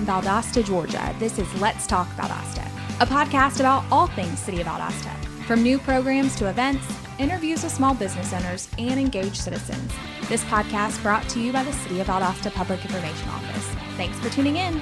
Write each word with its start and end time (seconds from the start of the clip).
from 0.00 0.22
Valdosta, 0.22 0.64
Georgia, 0.64 1.14
this 1.18 1.38
is 1.38 1.60
Let's 1.60 1.86
Talk 1.86 2.08
Valdosta, 2.16 2.64
a 3.00 3.06
podcast 3.06 3.60
about 3.60 3.84
all 3.90 4.06
things 4.06 4.38
City 4.38 4.62
of 4.62 4.66
Valdosta, 4.66 5.14
from 5.44 5.62
new 5.62 5.78
programs 5.78 6.34
to 6.36 6.48
events, 6.48 6.86
interviews 7.18 7.62
with 7.62 7.72
small 7.72 7.92
business 7.92 8.32
owners, 8.32 8.70
and 8.78 8.98
engaged 8.98 9.36
citizens. 9.36 9.92
This 10.28 10.42
podcast 10.44 11.02
brought 11.02 11.28
to 11.30 11.40
you 11.40 11.52
by 11.52 11.64
the 11.64 11.72
City 11.72 12.00
of 12.00 12.06
Valdosta 12.06 12.50
Public 12.52 12.82
Information 12.82 13.28
Office. 13.28 13.64
Thanks 13.98 14.18
for 14.20 14.30
tuning 14.30 14.56
in. 14.56 14.80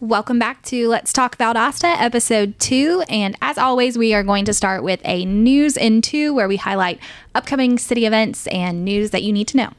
Welcome 0.00 0.38
back 0.38 0.62
to 0.62 0.88
Let's 0.88 1.12
Talk 1.12 1.36
Valdosta, 1.36 1.94
episode 2.00 2.58
two. 2.58 3.04
And 3.10 3.36
as 3.42 3.58
always, 3.58 3.98
we 3.98 4.14
are 4.14 4.22
going 4.22 4.46
to 4.46 4.54
start 4.54 4.82
with 4.82 5.00
a 5.04 5.26
news 5.26 5.76
in 5.76 6.00
two 6.00 6.32
where 6.32 6.48
we 6.48 6.56
highlight 6.56 7.00
upcoming 7.34 7.76
city 7.78 8.06
events 8.06 8.46
and 8.46 8.82
news 8.82 9.10
that 9.10 9.22
you 9.22 9.32
need 9.32 9.48
to 9.48 9.58
know. 9.58 9.72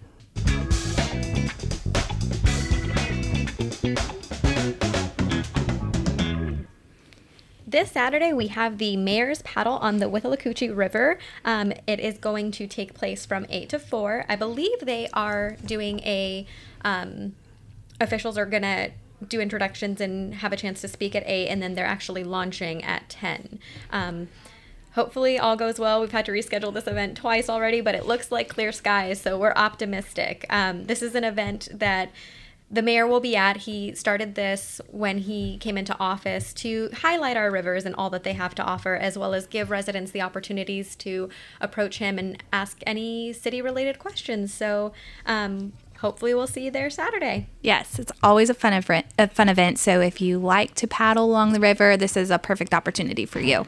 This 7.75 7.91
Saturday, 7.91 8.31
we 8.31 8.47
have 8.47 8.77
the 8.77 8.95
Mayor's 8.95 9.41
Paddle 9.41 9.73
on 9.73 9.97
the 9.97 10.05
Withlacoochee 10.05 10.73
River. 10.73 11.19
Um, 11.43 11.73
it 11.85 11.99
is 11.99 12.17
going 12.17 12.51
to 12.51 12.67
take 12.67 12.93
place 12.93 13.25
from 13.25 13.45
8 13.49 13.67
to 13.67 13.79
4. 13.79 14.23
I 14.29 14.37
believe 14.37 14.79
they 14.79 15.09
are 15.11 15.57
doing 15.65 15.99
a, 15.99 16.47
um, 16.85 17.35
officials 17.99 18.37
are 18.37 18.45
going 18.45 18.63
to 18.63 18.91
do 19.27 19.41
introductions 19.41 19.99
and 19.99 20.35
have 20.35 20.53
a 20.53 20.55
chance 20.55 20.79
to 20.81 20.87
speak 20.87 21.15
at 21.15 21.23
8, 21.27 21.49
and 21.49 21.61
then 21.61 21.75
they're 21.75 21.85
actually 21.85 22.23
launching 22.23 22.81
at 22.81 23.09
10. 23.09 23.59
Um, 23.91 24.29
hopefully 24.93 25.37
all 25.37 25.57
goes 25.57 25.77
well. 25.77 25.99
We've 25.99 26.13
had 26.13 26.25
to 26.27 26.31
reschedule 26.31 26.73
this 26.73 26.87
event 26.87 27.17
twice 27.17 27.49
already, 27.49 27.81
but 27.81 27.93
it 27.93 28.05
looks 28.05 28.31
like 28.31 28.47
clear 28.47 28.71
skies, 28.71 29.19
so 29.19 29.37
we're 29.37 29.51
optimistic. 29.53 30.45
Um, 30.49 30.85
this 30.85 31.01
is 31.01 31.13
an 31.13 31.25
event 31.25 31.67
that 31.73 32.09
the 32.69 32.81
mayor 32.81 33.05
will 33.05 33.19
be 33.19 33.35
at. 33.35 33.57
He 33.57 33.93
started 33.93 34.35
this 34.35 34.81
when 34.89 35.19
he 35.19 35.57
came 35.57 35.77
into 35.77 35.97
office 35.99 36.53
to 36.55 36.89
highlight 36.93 37.37
our 37.37 37.51
rivers 37.51 37.85
and 37.85 37.93
all 37.95 38.09
that 38.09 38.23
they 38.23 38.33
have 38.33 38.55
to 38.55 38.63
offer, 38.63 38.95
as 38.95 39.17
well 39.17 39.33
as 39.33 39.47
give 39.47 39.69
residents 39.69 40.11
the 40.11 40.21
opportunities 40.21 40.95
to 40.97 41.29
approach 41.61 41.99
him 41.99 42.17
and 42.17 42.41
ask 42.51 42.79
any 42.85 43.31
city 43.33 43.61
related 43.61 43.99
questions. 43.99 44.53
So, 44.53 44.93
um, 45.25 45.73
hopefully 45.99 46.33
we'll 46.33 46.47
see 46.47 46.65
you 46.65 46.71
there 46.71 46.89
Saturday. 46.89 47.47
Yes, 47.61 47.99
it's 47.99 48.11
always 48.21 48.49
a 48.49 48.53
fun 48.53 48.73
event. 48.73 49.05
A 49.17 49.27
fun 49.27 49.49
event. 49.49 49.79
So 49.79 50.01
if 50.01 50.19
you 50.19 50.39
like 50.39 50.75
to 50.75 50.87
paddle 50.87 51.25
along 51.25 51.53
the 51.53 51.59
river, 51.59 51.97
this 51.97 52.17
is 52.17 52.29
a 52.29 52.39
perfect 52.39 52.73
opportunity 52.73 53.25
for 53.25 53.39
you. 53.39 53.65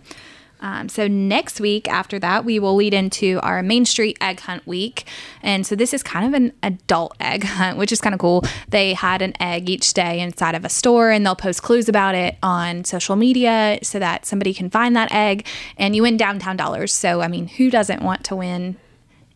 Um, 0.60 0.90
so 0.90 1.08
next 1.08 1.60
week 1.60 1.88
after 1.88 2.18
that, 2.20 2.44
we 2.44 2.60
will 2.60 2.76
lead 2.76 2.94
into 2.94 3.40
our 3.44 3.62
Main 3.62 3.86
Street 3.86 4.18
Egg 4.20 4.40
Hunt 4.42 4.66
Week, 4.66 5.06
and 5.44 5.66
so 5.66 5.76
this 5.76 5.94
is 5.94 6.02
kind 6.02 6.26
of 6.26 6.34
an 6.34 6.54
adult 6.64 7.16
egg 7.20 7.44
hunt, 7.44 7.78
which 7.78 7.92
is 7.92 8.02
kind 8.02 8.14
of 8.14 8.20
cool. 8.20 8.44
They 8.70 8.94
had 8.94 9.22
an 9.22 9.34
egg 9.40 9.70
each 9.70 9.94
day 9.94 10.20
inside 10.20 10.56
of 10.56 10.66
a 10.66 10.70
store, 10.70 11.12
and 11.12 11.26
they'll 11.26 11.36
post 11.36 11.62
clues 11.64 11.88
about 11.88 12.16
it 12.16 12.38
on 12.42 12.84
social 12.84 13.16
media 13.16 13.80
so 13.84 14.00
that 14.00 14.26
somebody 14.26 14.54
can 14.54 14.70
find 14.70 14.96
that 14.96 15.12
egg, 15.12 15.46
and 15.78 15.96
you 15.96 16.02
win 16.02 16.18
downtown 16.18 16.58
dollars. 16.58 16.94
So 16.94 17.22
I 17.22 17.28
mean, 17.28 17.48
who 17.48 17.70
doesn't 17.70 18.02
want 18.02 18.24
to 18.26 18.36
win? 18.36 18.78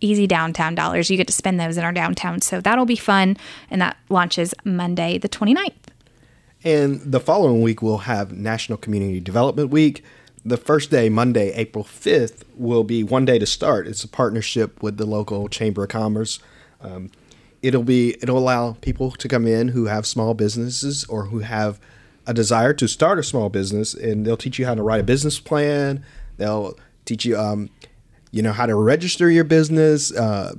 Easy 0.03 0.25
downtown 0.25 0.73
dollars. 0.73 1.11
You 1.11 1.17
get 1.17 1.27
to 1.27 1.33
spend 1.33 1.59
those 1.59 1.77
in 1.77 1.83
our 1.83 1.91
downtown. 1.91 2.41
So 2.41 2.59
that'll 2.59 2.87
be 2.87 2.95
fun. 2.95 3.37
And 3.69 3.79
that 3.83 3.97
launches 4.09 4.55
Monday, 4.63 5.19
the 5.19 5.29
29th. 5.29 5.73
And 6.63 6.99
the 7.01 7.19
following 7.19 7.61
week, 7.61 7.83
we'll 7.83 7.99
have 7.99 8.31
National 8.31 8.79
Community 8.79 9.19
Development 9.19 9.69
Week 9.69 10.03
the 10.43 10.57
first 10.57 10.89
day, 10.89 11.09
Monday, 11.09 11.53
April 11.53 11.83
5th, 11.83 12.43
will 12.55 12.83
be 12.83 13.03
one 13.03 13.25
day 13.25 13.37
to 13.37 13.45
start. 13.45 13.87
It's 13.87 14.03
a 14.03 14.07
partnership 14.07 14.81
with 14.81 14.97
the 14.97 15.05
local 15.05 15.47
Chamber 15.47 15.83
of 15.83 15.89
Commerce. 15.89 16.39
Um, 16.81 17.11
it'll 17.61 17.83
be 17.83 18.15
it'll 18.21 18.39
allow 18.39 18.73
people 18.81 19.11
to 19.11 19.27
come 19.27 19.45
in 19.45 19.69
who 19.69 19.85
have 19.85 20.07
small 20.07 20.33
businesses 20.33 21.05
or 21.05 21.25
who 21.25 21.39
have 21.39 21.79
a 22.25 22.33
desire 22.33 22.73
to 22.73 22.87
start 22.87 23.19
a 23.19 23.23
small 23.23 23.49
business, 23.49 23.93
and 23.93 24.25
they'll 24.25 24.37
teach 24.37 24.57
you 24.57 24.65
how 24.65 24.73
to 24.73 24.81
write 24.81 25.01
a 25.01 25.03
business 25.03 25.39
plan. 25.39 26.03
They'll 26.37 26.75
teach 27.05 27.23
you, 27.23 27.37
um, 27.37 27.69
you 28.31 28.41
know, 28.41 28.51
how 28.51 28.65
to 28.65 28.75
register 28.75 29.29
your 29.29 29.43
business, 29.43 30.11
uh, 30.15 30.53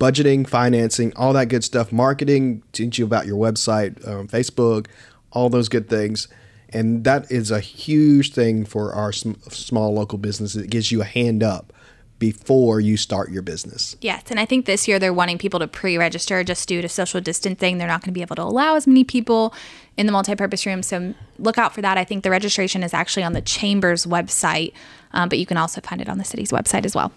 budgeting, 0.00 0.48
financing, 0.48 1.12
all 1.14 1.34
that 1.34 1.48
good 1.48 1.64
stuff, 1.64 1.92
marketing. 1.92 2.62
Teach 2.72 2.98
you 2.98 3.04
about 3.04 3.26
your 3.26 3.36
website, 3.36 4.06
um, 4.08 4.28
Facebook, 4.28 4.86
all 5.30 5.50
those 5.50 5.68
good 5.68 5.90
things 5.90 6.28
and 6.72 7.04
that 7.04 7.30
is 7.30 7.50
a 7.50 7.60
huge 7.60 8.32
thing 8.32 8.64
for 8.64 8.92
our 8.92 9.12
sm- 9.12 9.32
small 9.48 9.94
local 9.94 10.18
businesses. 10.18 10.62
It 10.62 10.70
gives 10.70 10.90
you 10.92 11.00
a 11.02 11.04
hand 11.04 11.42
up 11.42 11.72
before 12.18 12.80
you 12.80 12.96
start 12.96 13.30
your 13.30 13.42
business. 13.42 13.94
Yes, 14.00 14.22
and 14.30 14.40
I 14.40 14.46
think 14.46 14.64
this 14.64 14.88
year 14.88 14.98
they're 14.98 15.12
wanting 15.12 15.36
people 15.36 15.60
to 15.60 15.68
pre-register 15.68 16.42
just 16.44 16.66
due 16.66 16.80
to 16.80 16.88
social 16.88 17.20
distancing. 17.20 17.76
They're 17.76 17.86
not 17.86 18.00
going 18.00 18.12
to 18.12 18.12
be 18.12 18.22
able 18.22 18.36
to 18.36 18.42
allow 18.42 18.74
as 18.74 18.86
many 18.86 19.04
people 19.04 19.52
in 19.96 20.06
the 20.06 20.12
multi-purpose 20.12 20.64
room, 20.64 20.82
so 20.82 21.14
look 21.38 21.58
out 21.58 21.74
for 21.74 21.82
that. 21.82 21.98
I 21.98 22.04
think 22.04 22.22
the 22.22 22.30
registration 22.30 22.82
is 22.82 22.94
actually 22.94 23.22
on 23.22 23.34
the 23.34 23.42
chamber's 23.42 24.06
website, 24.06 24.72
um, 25.12 25.28
but 25.28 25.38
you 25.38 25.46
can 25.46 25.56
also 25.56 25.80
find 25.80 26.00
it 26.00 26.08
on 26.08 26.18
the 26.18 26.24
city's 26.24 26.50
website 26.50 26.84
as 26.86 26.94
well. 26.94 27.12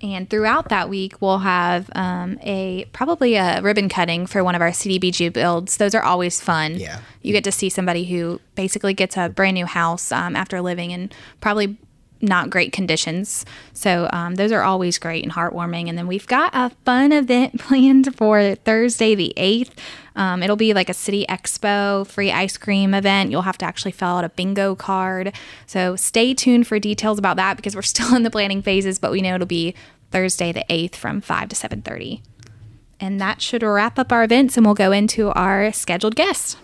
And 0.00 0.30
throughout 0.30 0.68
that 0.68 0.88
week, 0.88 1.20
we'll 1.20 1.40
have 1.40 1.90
um, 1.94 2.38
a 2.42 2.84
probably 2.92 3.34
a 3.34 3.60
ribbon 3.62 3.88
cutting 3.88 4.26
for 4.26 4.44
one 4.44 4.54
of 4.54 4.62
our 4.62 4.70
CDBG 4.70 5.32
builds. 5.32 5.76
Those 5.76 5.94
are 5.94 6.02
always 6.02 6.40
fun. 6.40 6.76
Yeah. 6.76 7.00
You 7.22 7.32
get 7.32 7.44
to 7.44 7.52
see 7.52 7.68
somebody 7.68 8.04
who 8.04 8.40
basically 8.54 8.94
gets 8.94 9.16
a 9.16 9.28
brand 9.28 9.54
new 9.54 9.66
house 9.66 10.12
um, 10.12 10.36
after 10.36 10.60
living 10.60 10.92
in 10.92 11.10
probably 11.40 11.76
not 12.20 12.50
great 12.50 12.72
conditions. 12.72 13.44
So 13.72 14.08
um, 14.12 14.34
those 14.34 14.52
are 14.52 14.62
always 14.62 14.98
great 14.98 15.22
and 15.24 15.32
heartwarming. 15.32 15.88
And 15.88 15.96
then 15.96 16.06
we've 16.06 16.26
got 16.26 16.50
a 16.54 16.70
fun 16.84 17.12
event 17.12 17.58
planned 17.60 18.14
for 18.16 18.54
Thursday 18.54 19.14
the 19.14 19.32
8th. 19.36 19.70
Um, 20.16 20.42
it'll 20.42 20.56
be 20.56 20.74
like 20.74 20.88
a 20.88 20.94
city 20.94 21.24
expo, 21.28 22.06
free 22.06 22.32
ice 22.32 22.56
cream 22.56 22.92
event. 22.92 23.30
You'll 23.30 23.42
have 23.42 23.58
to 23.58 23.64
actually 23.64 23.92
fill 23.92 24.08
out 24.08 24.24
a 24.24 24.28
bingo 24.30 24.74
card. 24.74 25.32
So 25.66 25.94
stay 25.94 26.34
tuned 26.34 26.66
for 26.66 26.78
details 26.78 27.18
about 27.18 27.36
that 27.36 27.56
because 27.56 27.76
we're 27.76 27.82
still 27.94 28.14
in 28.14 28.24
the 28.24 28.30
planning 28.30 28.62
phases, 28.62 28.98
but 28.98 29.12
we 29.12 29.22
know 29.22 29.36
it'll 29.36 29.46
be 29.46 29.74
Thursday 30.10 30.52
the 30.52 30.64
8th 30.68 30.96
from 30.96 31.20
5 31.20 31.50
to 31.50 31.56
7:30. 31.56 32.22
And 33.00 33.20
that 33.20 33.40
should 33.40 33.62
wrap 33.62 33.96
up 33.98 34.10
our 34.10 34.24
events 34.24 34.56
and 34.56 34.66
we'll 34.66 34.74
go 34.74 34.90
into 34.90 35.30
our 35.30 35.72
scheduled 35.72 36.16
guests. 36.16 36.56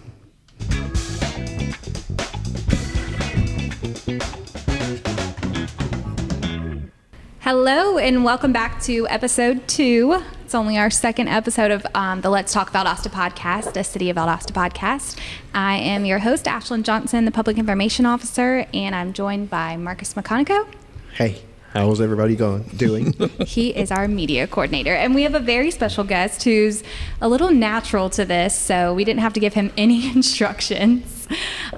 Hello, 7.44 7.98
and 7.98 8.24
welcome 8.24 8.54
back 8.54 8.80
to 8.84 9.06
episode 9.08 9.68
two. 9.68 10.18
It's 10.42 10.54
only 10.54 10.78
our 10.78 10.88
second 10.88 11.28
episode 11.28 11.70
of 11.72 11.86
um, 11.94 12.22
the 12.22 12.30
Let's 12.30 12.54
Talk 12.54 12.72
Valdosta 12.72 13.10
podcast, 13.10 13.76
a 13.76 13.84
City 13.84 14.08
of 14.08 14.16
Valdosta 14.16 14.52
podcast. 14.52 15.20
I 15.52 15.76
am 15.76 16.06
your 16.06 16.20
host, 16.20 16.46
Ashlyn 16.46 16.84
Johnson, 16.84 17.26
the 17.26 17.30
Public 17.30 17.58
Information 17.58 18.06
Officer, 18.06 18.64
and 18.72 18.94
I'm 18.94 19.12
joined 19.12 19.50
by 19.50 19.76
Marcus 19.76 20.14
McConico. 20.14 20.66
Hey. 21.12 21.42
How's 21.74 22.00
everybody 22.00 22.36
going 22.36 22.62
doing? 22.76 23.12
he 23.46 23.70
is 23.70 23.90
our 23.90 24.06
media 24.06 24.46
coordinator, 24.46 24.94
and 24.94 25.12
we 25.12 25.24
have 25.24 25.34
a 25.34 25.40
very 25.40 25.72
special 25.72 26.04
guest 26.04 26.44
who's 26.44 26.84
a 27.20 27.28
little 27.28 27.50
natural 27.50 28.08
to 28.10 28.24
this, 28.24 28.56
so 28.56 28.94
we 28.94 29.02
didn't 29.02 29.22
have 29.22 29.32
to 29.32 29.40
give 29.40 29.54
him 29.54 29.72
any 29.76 30.08
instructions. 30.14 31.26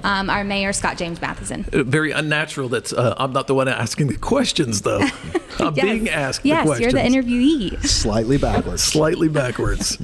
Um, 0.03 0.29
our 0.29 0.43
mayor, 0.43 0.71
Scott 0.71 0.99
James 0.99 1.19
Matheson. 1.19 1.65
Uh, 1.73 1.81
very 1.81 2.11
unnatural. 2.11 2.69
That 2.69 2.93
uh, 2.93 3.15
I'm 3.17 3.33
not 3.33 3.47
the 3.47 3.55
one 3.55 3.67
asking 3.67 4.07
the 4.07 4.17
questions, 4.17 4.81
though. 4.81 4.99
I'm 5.59 5.73
yes. 5.73 5.81
being 5.81 6.09
asked. 6.09 6.45
Yes, 6.45 6.79
you're 6.79 6.91
the 6.91 6.99
interviewee. 6.99 7.83
Slightly 7.83 8.37
backwards. 8.37 8.83
Slightly 8.83 9.29
backwards. 9.29 9.97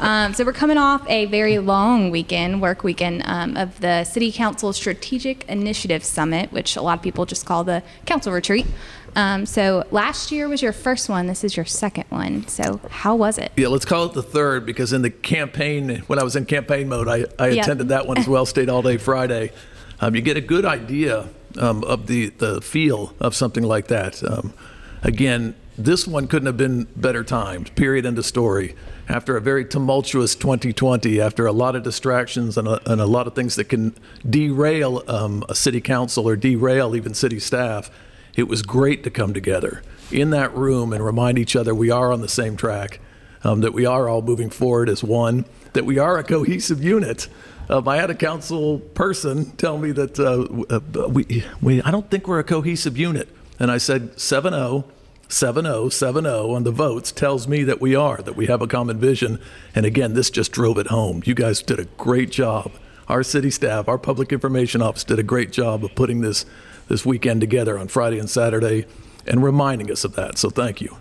um, 0.00 0.34
so 0.34 0.44
we're 0.44 0.52
coming 0.52 0.76
off 0.76 1.08
a 1.08 1.24
very 1.26 1.58
long 1.58 2.10
weekend, 2.10 2.60
work 2.60 2.84
weekend 2.84 3.22
um, 3.24 3.56
of 3.56 3.80
the 3.80 4.04
City 4.04 4.30
Council 4.30 4.74
Strategic 4.74 5.48
Initiative 5.48 6.04
Summit, 6.04 6.52
which 6.52 6.76
a 6.76 6.82
lot 6.82 6.98
of 6.98 7.02
people 7.02 7.24
just 7.24 7.46
call 7.46 7.64
the 7.64 7.82
council 8.04 8.32
retreat. 8.32 8.66
Um, 9.14 9.44
so 9.46 9.86
last 9.90 10.32
year 10.32 10.48
was 10.48 10.62
your 10.62 10.72
first 10.72 11.08
one. 11.08 11.26
This 11.26 11.44
is 11.44 11.56
your 11.56 11.66
second 11.66 12.04
one. 12.08 12.46
So 12.48 12.80
how 12.90 13.14
was 13.14 13.38
it? 13.38 13.52
Yeah, 13.56 13.68
let's 13.68 13.84
call 13.84 14.06
it 14.06 14.14
the 14.14 14.22
third 14.22 14.64
because 14.64 14.92
in 14.92 15.02
the 15.02 15.10
campaign, 15.10 16.02
when 16.06 16.18
I 16.18 16.22
was 16.22 16.36
in 16.36 16.46
campaign 16.46 16.88
mode, 16.88 17.08
I, 17.08 17.26
I 17.38 17.48
yep. 17.48 17.64
attended 17.64 17.88
that 17.88 18.06
one 18.06 18.18
as 18.18 18.26
well. 18.26 18.46
Stayed 18.46 18.68
all 18.68 18.82
day 18.82 18.96
Friday. 18.96 19.52
Um, 20.00 20.14
you 20.14 20.22
get 20.22 20.36
a 20.36 20.40
good 20.40 20.64
idea 20.64 21.28
um, 21.58 21.84
of 21.84 22.06
the 22.06 22.30
the 22.30 22.60
feel 22.60 23.14
of 23.20 23.34
something 23.34 23.62
like 23.62 23.88
that. 23.88 24.22
Um, 24.24 24.54
again, 25.02 25.54
this 25.76 26.06
one 26.06 26.26
couldn't 26.26 26.46
have 26.46 26.56
been 26.56 26.84
better 26.96 27.22
timed. 27.22 27.74
Period. 27.76 28.06
End 28.06 28.18
of 28.18 28.26
story. 28.26 28.74
After 29.08 29.36
a 29.36 29.40
very 29.40 29.64
tumultuous 29.64 30.34
2020, 30.34 31.20
after 31.20 31.46
a 31.46 31.52
lot 31.52 31.76
of 31.76 31.82
distractions 31.82 32.56
and 32.56 32.66
a, 32.66 32.80
and 32.90 33.00
a 33.00 33.06
lot 33.06 33.26
of 33.26 33.34
things 33.34 33.56
that 33.56 33.64
can 33.64 33.94
derail 34.28 35.02
um, 35.08 35.44
a 35.48 35.54
city 35.54 35.80
council 35.80 36.26
or 36.26 36.36
derail 36.36 36.96
even 36.96 37.12
city 37.12 37.38
staff 37.38 37.90
it 38.34 38.48
was 38.48 38.62
great 38.62 39.04
to 39.04 39.10
come 39.10 39.34
together 39.34 39.82
in 40.10 40.30
that 40.30 40.54
room 40.54 40.92
and 40.92 41.04
remind 41.04 41.38
each 41.38 41.56
other 41.56 41.74
we 41.74 41.90
are 41.90 42.12
on 42.12 42.20
the 42.20 42.28
same 42.28 42.56
track, 42.56 43.00
um, 43.44 43.60
that 43.60 43.72
we 43.72 43.86
are 43.86 44.08
all 44.08 44.22
moving 44.22 44.50
forward 44.50 44.88
as 44.88 45.02
one, 45.02 45.44
that 45.72 45.84
we 45.84 45.98
are 45.98 46.18
a 46.18 46.24
cohesive 46.24 46.82
unit. 46.82 47.28
Uh, 47.68 47.82
I 47.86 47.96
had 47.96 48.10
a 48.10 48.14
council 48.14 48.78
person 48.78 49.50
tell 49.56 49.78
me 49.78 49.92
that 49.92 50.18
uh, 50.18 51.04
uh, 51.04 51.08
we, 51.08 51.44
we, 51.60 51.82
I 51.82 51.90
don't 51.90 52.10
think 52.10 52.28
we're 52.28 52.40
a 52.40 52.44
cohesive 52.44 52.98
unit. 52.98 53.28
And 53.58 53.70
I 53.70 53.78
said 53.78 54.18
7 54.18 54.52
0, 54.52 54.84
7070 55.28 56.28
on 56.28 56.64
the 56.64 56.70
votes 56.70 57.12
tells 57.12 57.48
me 57.48 57.64
that 57.64 57.80
we 57.80 57.94
are, 57.94 58.18
that 58.18 58.36
we 58.36 58.46
have 58.46 58.60
a 58.60 58.66
common 58.66 58.98
vision. 58.98 59.40
And 59.74 59.86
again, 59.86 60.14
this 60.14 60.30
just 60.30 60.52
drove 60.52 60.78
it 60.78 60.88
home. 60.88 61.22
You 61.24 61.34
guys 61.34 61.62
did 61.62 61.78
a 61.78 61.84
great 61.84 62.30
job. 62.30 62.72
Our 63.08 63.22
city 63.22 63.50
staff, 63.50 63.88
our 63.88 63.98
public 63.98 64.32
information 64.32 64.82
office 64.82 65.04
did 65.04 65.18
a 65.18 65.22
great 65.22 65.52
job 65.52 65.84
of 65.84 65.94
putting 65.94 66.20
this 66.20 66.44
this 66.92 67.06
weekend 67.06 67.40
together 67.40 67.78
on 67.78 67.88
Friday 67.88 68.18
and 68.18 68.28
Saturday 68.28 68.84
and 69.26 69.42
reminding 69.42 69.90
us 69.90 70.04
of 70.04 70.14
that. 70.14 70.36
So 70.36 70.50
thank 70.50 70.82
you. 70.82 70.98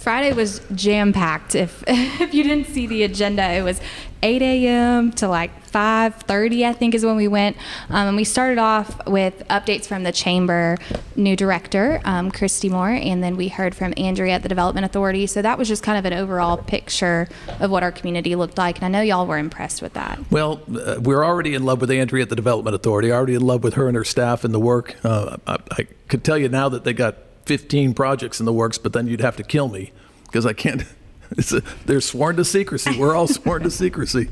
Friday 0.00 0.32
was 0.32 0.62
jam 0.74 1.12
packed. 1.12 1.54
If 1.54 1.84
if 1.88 2.32
you 2.32 2.42
didn't 2.42 2.68
see 2.68 2.86
the 2.86 3.02
agenda, 3.02 3.46
it 3.50 3.62
was 3.62 3.82
8 4.22 4.40
a.m. 4.40 5.12
to 5.12 5.28
like 5.28 5.50
5:30, 5.70 6.64
I 6.66 6.72
think, 6.72 6.94
is 6.94 7.04
when 7.04 7.16
we 7.16 7.28
went. 7.28 7.58
Um, 7.90 8.08
and 8.08 8.16
we 8.16 8.24
started 8.24 8.58
off 8.58 9.06
with 9.06 9.46
updates 9.48 9.86
from 9.86 10.02
the 10.02 10.10
chamber 10.10 10.78
new 11.16 11.36
director, 11.36 12.00
um, 12.04 12.30
Christy 12.30 12.70
Moore, 12.70 12.88
and 12.88 13.22
then 13.22 13.36
we 13.36 13.48
heard 13.48 13.74
from 13.74 13.92
Andrea 13.98 14.34
at 14.34 14.42
the 14.42 14.48
Development 14.48 14.86
Authority. 14.86 15.26
So 15.26 15.42
that 15.42 15.58
was 15.58 15.68
just 15.68 15.82
kind 15.82 15.98
of 15.98 16.10
an 16.10 16.18
overall 16.18 16.56
picture 16.56 17.28
of 17.60 17.70
what 17.70 17.82
our 17.82 17.92
community 17.92 18.34
looked 18.36 18.56
like, 18.56 18.76
and 18.76 18.84
I 18.84 18.88
know 18.88 19.02
y'all 19.02 19.26
were 19.26 19.38
impressed 19.38 19.82
with 19.82 19.92
that. 19.92 20.18
Well, 20.30 20.62
uh, 20.74 20.98
we're 20.98 21.24
already 21.24 21.54
in 21.54 21.64
love 21.64 21.82
with 21.82 21.90
Andrea 21.90 22.22
at 22.22 22.30
the 22.30 22.36
Development 22.36 22.74
Authority. 22.74 23.12
Already 23.12 23.34
in 23.34 23.42
love 23.42 23.62
with 23.62 23.74
her 23.74 23.86
and 23.86 23.96
her 23.96 24.04
staff 24.04 24.44
and 24.44 24.54
the 24.54 24.60
work. 24.60 24.96
Uh, 25.04 25.36
I, 25.46 25.58
I 25.72 25.86
could 26.08 26.24
tell 26.24 26.38
you 26.38 26.48
now 26.48 26.70
that 26.70 26.84
they 26.84 26.94
got 26.94 27.16
15 27.50 27.94
projects 27.94 28.38
in 28.38 28.46
the 28.46 28.52
works, 28.52 28.78
but 28.78 28.92
then 28.92 29.08
you'd 29.08 29.20
have 29.20 29.34
to 29.34 29.42
kill 29.42 29.66
me 29.66 29.90
because 30.26 30.46
I 30.46 30.52
can't. 30.52 30.84
A, 31.36 31.62
they're 31.84 32.00
sworn 32.00 32.36
to 32.36 32.44
secrecy. 32.44 32.96
We're 32.96 33.16
all 33.16 33.26
sworn 33.26 33.64
to 33.64 33.72
secrecy. 33.72 34.28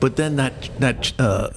But 0.00 0.16
then 0.16 0.36
that 0.36 0.70
that 0.78 1.12
uh, 1.18 1.50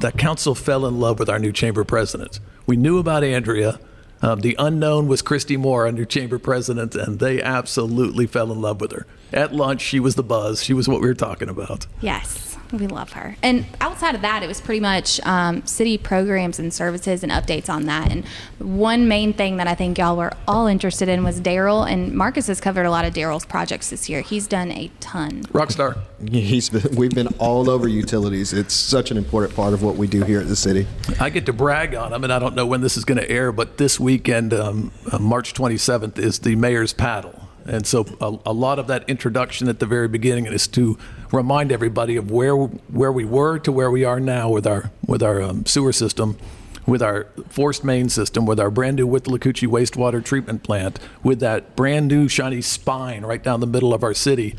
that 0.00 0.16
council 0.16 0.54
fell 0.54 0.86
in 0.86 0.98
love 0.98 1.18
with 1.18 1.28
our 1.28 1.38
new 1.38 1.52
chamber 1.52 1.84
president. 1.84 2.40
We 2.66 2.76
knew 2.78 2.98
about 2.98 3.22
Andrea. 3.22 3.78
Um, 4.22 4.40
the 4.40 4.56
unknown 4.58 5.08
was 5.08 5.20
Christy 5.20 5.58
Moore, 5.58 5.84
our 5.84 5.92
new 5.92 6.06
chamber 6.06 6.38
president, 6.38 6.94
and 6.94 7.18
they 7.18 7.42
absolutely 7.42 8.26
fell 8.26 8.50
in 8.50 8.62
love 8.62 8.80
with 8.80 8.92
her. 8.92 9.06
At 9.34 9.54
lunch, 9.54 9.82
she 9.82 10.00
was 10.00 10.14
the 10.14 10.22
buzz. 10.22 10.64
She 10.64 10.72
was 10.72 10.88
what 10.88 11.02
we 11.02 11.06
were 11.06 11.14
talking 11.14 11.50
about. 11.50 11.86
Yes. 12.00 12.55
We 12.72 12.86
love 12.86 13.12
her. 13.12 13.36
And 13.42 13.66
outside 13.80 14.14
of 14.14 14.22
that, 14.22 14.42
it 14.42 14.46
was 14.46 14.60
pretty 14.60 14.80
much 14.80 15.20
um, 15.26 15.66
city 15.66 15.98
programs 15.98 16.58
and 16.58 16.72
services 16.72 17.22
and 17.22 17.32
updates 17.32 17.68
on 17.68 17.86
that. 17.86 18.10
And 18.10 18.24
one 18.58 19.08
main 19.08 19.32
thing 19.32 19.56
that 19.58 19.66
I 19.66 19.74
think 19.74 19.98
y'all 19.98 20.16
were 20.16 20.32
all 20.48 20.66
interested 20.66 21.08
in 21.08 21.24
was 21.24 21.40
Daryl. 21.40 21.90
And 21.90 22.12
Marcus 22.12 22.46
has 22.48 22.60
covered 22.60 22.86
a 22.86 22.90
lot 22.90 23.04
of 23.04 23.14
Daryl's 23.14 23.46
projects 23.46 23.90
this 23.90 24.08
year. 24.08 24.20
He's 24.20 24.46
done 24.46 24.72
a 24.72 24.90
ton. 25.00 25.42
Rockstar. 25.44 25.98
He's 26.30 26.70
been, 26.70 26.96
we've 26.96 27.14
been 27.14 27.28
all 27.38 27.68
over 27.70 27.88
utilities. 27.88 28.52
It's 28.52 28.74
such 28.74 29.10
an 29.10 29.16
important 29.16 29.54
part 29.54 29.74
of 29.74 29.82
what 29.82 29.96
we 29.96 30.06
do 30.06 30.24
here 30.24 30.40
at 30.40 30.48
the 30.48 30.56
city. 30.56 30.86
I 31.20 31.30
get 31.30 31.46
to 31.46 31.52
brag 31.52 31.94
on 31.94 32.12
him, 32.12 32.24
and 32.24 32.32
I 32.32 32.38
don't 32.38 32.54
know 32.54 32.66
when 32.66 32.80
this 32.80 32.96
is 32.96 33.04
going 33.04 33.18
to 33.18 33.30
air, 33.30 33.52
but 33.52 33.78
this 33.78 34.00
weekend, 34.00 34.54
um, 34.54 34.92
uh, 35.12 35.18
March 35.18 35.54
27th, 35.54 36.18
is 36.18 36.40
the 36.40 36.56
mayor's 36.56 36.92
paddle. 36.92 37.45
And 37.68 37.86
so 37.86 38.06
a, 38.20 38.50
a, 38.50 38.52
lot 38.52 38.78
of 38.78 38.86
that 38.86 39.08
introduction 39.08 39.68
at 39.68 39.80
the 39.80 39.86
very 39.86 40.08
beginning 40.08 40.46
is 40.46 40.66
to 40.68 40.96
remind 41.32 41.72
everybody 41.72 42.16
of 42.16 42.30
where 42.30 42.54
where 42.54 43.12
we 43.12 43.24
were 43.24 43.58
to 43.60 43.72
where 43.72 43.90
we 43.90 44.04
are 44.04 44.20
now 44.20 44.48
with 44.48 44.66
our 44.66 44.90
with 45.06 45.22
our 45.22 45.42
um, 45.42 45.66
sewer 45.66 45.92
system, 45.92 46.38
with 46.86 47.02
our 47.02 47.26
forced 47.48 47.84
main 47.84 48.08
system, 48.08 48.46
with 48.46 48.60
our 48.60 48.70
brand 48.70 48.96
new 48.96 49.06
Withlacoochee 49.08 49.68
wastewater 49.68 50.24
treatment 50.24 50.62
plant, 50.62 50.98
with 51.22 51.40
that 51.40 51.74
brand 51.74 52.08
new 52.08 52.28
shiny 52.28 52.62
spine 52.62 53.24
right 53.24 53.42
down 53.42 53.60
the 53.60 53.66
middle 53.66 53.92
of 53.92 54.04
our 54.04 54.14
city, 54.14 54.54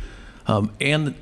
um, 0.45 0.71
and 0.81 1.15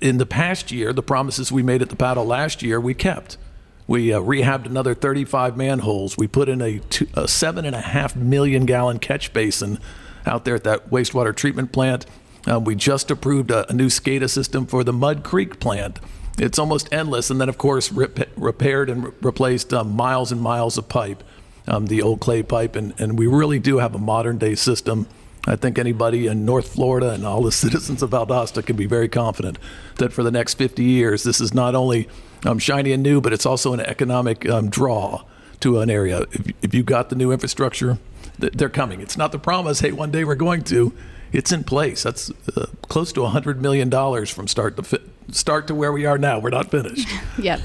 in 0.00 0.18
the 0.18 0.26
past 0.26 0.70
year, 0.70 0.92
the 0.92 1.02
promises 1.02 1.50
we 1.50 1.62
made 1.62 1.82
at 1.82 1.88
the 1.88 1.96
paddle 1.96 2.24
last 2.24 2.62
year, 2.62 2.80
we 2.80 2.94
kept. 2.94 3.38
We 3.86 4.12
uh, 4.12 4.20
rehabbed 4.20 4.66
another 4.66 4.94
35 4.94 5.56
manholes. 5.56 6.18
We 6.18 6.26
put 6.26 6.48
in 6.48 6.60
a, 6.60 6.80
two, 6.80 7.06
a 7.14 7.28
seven 7.28 7.64
and 7.64 7.74
a 7.74 7.80
half 7.80 8.16
million 8.16 8.66
gallon 8.66 8.98
catch 8.98 9.32
basin 9.32 9.78
out 10.26 10.44
there 10.44 10.54
at 10.54 10.64
that 10.64 10.90
wastewater 10.90 11.34
treatment 11.34 11.72
plant. 11.72 12.06
Um, 12.46 12.64
we 12.64 12.74
just 12.74 13.10
approved 13.10 13.50
a, 13.50 13.68
a, 13.70 13.72
new 13.72 13.88
SCADA 13.88 14.30
system 14.30 14.66
for 14.66 14.84
the 14.84 14.92
Mud 14.92 15.24
Creek 15.24 15.58
plant. 15.58 15.98
It's 16.38 16.58
almost 16.58 16.92
endless. 16.92 17.30
And 17.30 17.40
then, 17.40 17.48
of 17.48 17.58
course, 17.58 17.90
rep- 17.90 18.28
repaired 18.36 18.88
and 18.88 19.04
re- 19.04 19.12
replaced 19.20 19.72
um, 19.72 19.92
miles 19.92 20.30
and 20.30 20.40
miles 20.40 20.78
of 20.78 20.88
pipe, 20.88 21.24
um, 21.66 21.86
the 21.86 22.02
old 22.02 22.20
clay 22.20 22.42
pipe. 22.42 22.76
And, 22.76 22.94
and 22.98 23.18
we 23.18 23.26
really 23.26 23.58
do 23.58 23.78
have 23.78 23.94
a 23.94 23.98
modern 23.98 24.38
day 24.38 24.54
system. 24.54 25.08
I 25.44 25.56
think 25.56 25.78
anybody 25.78 26.26
in 26.26 26.44
North 26.44 26.68
Florida 26.68 27.10
and 27.10 27.24
all 27.24 27.42
the 27.42 27.52
citizens 27.64 28.02
of 28.02 28.10
Valdosta 28.10 28.64
can 28.64 28.76
be 28.76 28.86
very 28.86 29.08
confident 29.08 29.58
that 29.96 30.12
for 30.12 30.22
the 30.22 30.30
next 30.30 30.54
50 30.54 30.84
years, 30.84 31.24
this 31.24 31.40
is 31.40 31.52
not 31.52 31.74
only 31.74 32.08
um, 32.44 32.58
shiny 32.58 32.92
and 32.92 33.02
new, 33.02 33.20
but 33.20 33.32
it's 33.32 33.46
also 33.46 33.72
an 33.72 33.80
economic 33.80 34.48
um, 34.48 34.68
draw 34.68 35.24
to 35.60 35.80
an 35.80 35.90
area. 35.90 36.22
If, 36.32 36.52
if 36.62 36.74
you 36.74 36.82
got 36.82 37.10
the 37.10 37.16
new 37.16 37.32
infrastructure, 37.32 37.98
they're 38.38 38.68
coming. 38.68 39.00
It's 39.00 39.16
not 39.16 39.32
the 39.32 39.38
promise, 39.38 39.80
hey, 39.80 39.92
one 39.92 40.10
day 40.10 40.24
we're 40.24 40.34
going 40.34 40.62
to. 40.64 40.92
It's 41.32 41.52
in 41.52 41.64
place. 41.64 42.02
That's 42.02 42.30
uh, 42.56 42.66
close 42.88 43.12
to 43.14 43.20
$100 43.20 43.58
million 43.58 43.90
from 44.26 44.48
start 44.48 44.76
to 44.76 44.82
fi- 44.82 44.98
start 45.30 45.66
to 45.66 45.74
where 45.74 45.92
we 45.92 46.06
are 46.06 46.18
now. 46.18 46.38
We're 46.38 46.50
not 46.50 46.70
finished. 46.70 47.08
yep. 47.38 47.60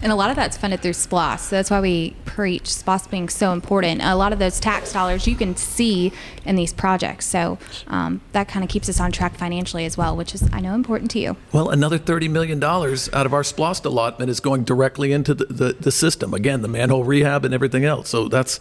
And 0.00 0.12
a 0.12 0.14
lot 0.14 0.30
of 0.30 0.36
that's 0.36 0.56
funded 0.56 0.80
through 0.80 0.92
SPLOST. 0.92 1.40
So 1.40 1.56
that's 1.56 1.70
why 1.70 1.80
we 1.80 2.14
preach 2.24 2.66
SPLOST 2.66 3.10
being 3.10 3.28
so 3.28 3.52
important. 3.52 4.00
A 4.02 4.14
lot 4.14 4.32
of 4.32 4.38
those 4.38 4.60
tax 4.60 4.92
dollars 4.92 5.26
you 5.26 5.34
can 5.34 5.56
see 5.56 6.12
in 6.44 6.54
these 6.54 6.72
projects. 6.72 7.26
So 7.26 7.58
um, 7.88 8.20
that 8.32 8.46
kind 8.46 8.62
of 8.62 8.70
keeps 8.70 8.88
us 8.88 9.00
on 9.00 9.10
track 9.10 9.34
financially 9.34 9.84
as 9.84 9.96
well, 9.96 10.16
which 10.16 10.34
is, 10.34 10.48
I 10.52 10.60
know, 10.60 10.74
important 10.74 11.10
to 11.12 11.18
you. 11.18 11.36
Well, 11.52 11.70
another 11.70 11.98
$30 11.98 12.30
million 12.30 12.62
out 12.62 13.26
of 13.26 13.34
our 13.34 13.42
SPLOST 13.42 13.84
allotment 13.84 14.30
is 14.30 14.38
going 14.38 14.62
directly 14.62 15.12
into 15.12 15.34
the, 15.34 15.46
the, 15.46 15.72
the 15.72 15.90
system. 15.90 16.32
Again, 16.32 16.62
the 16.62 16.68
manhole 16.68 17.02
rehab 17.02 17.44
and 17.44 17.52
everything 17.52 17.84
else. 17.84 18.08
So 18.10 18.28
that's 18.28 18.60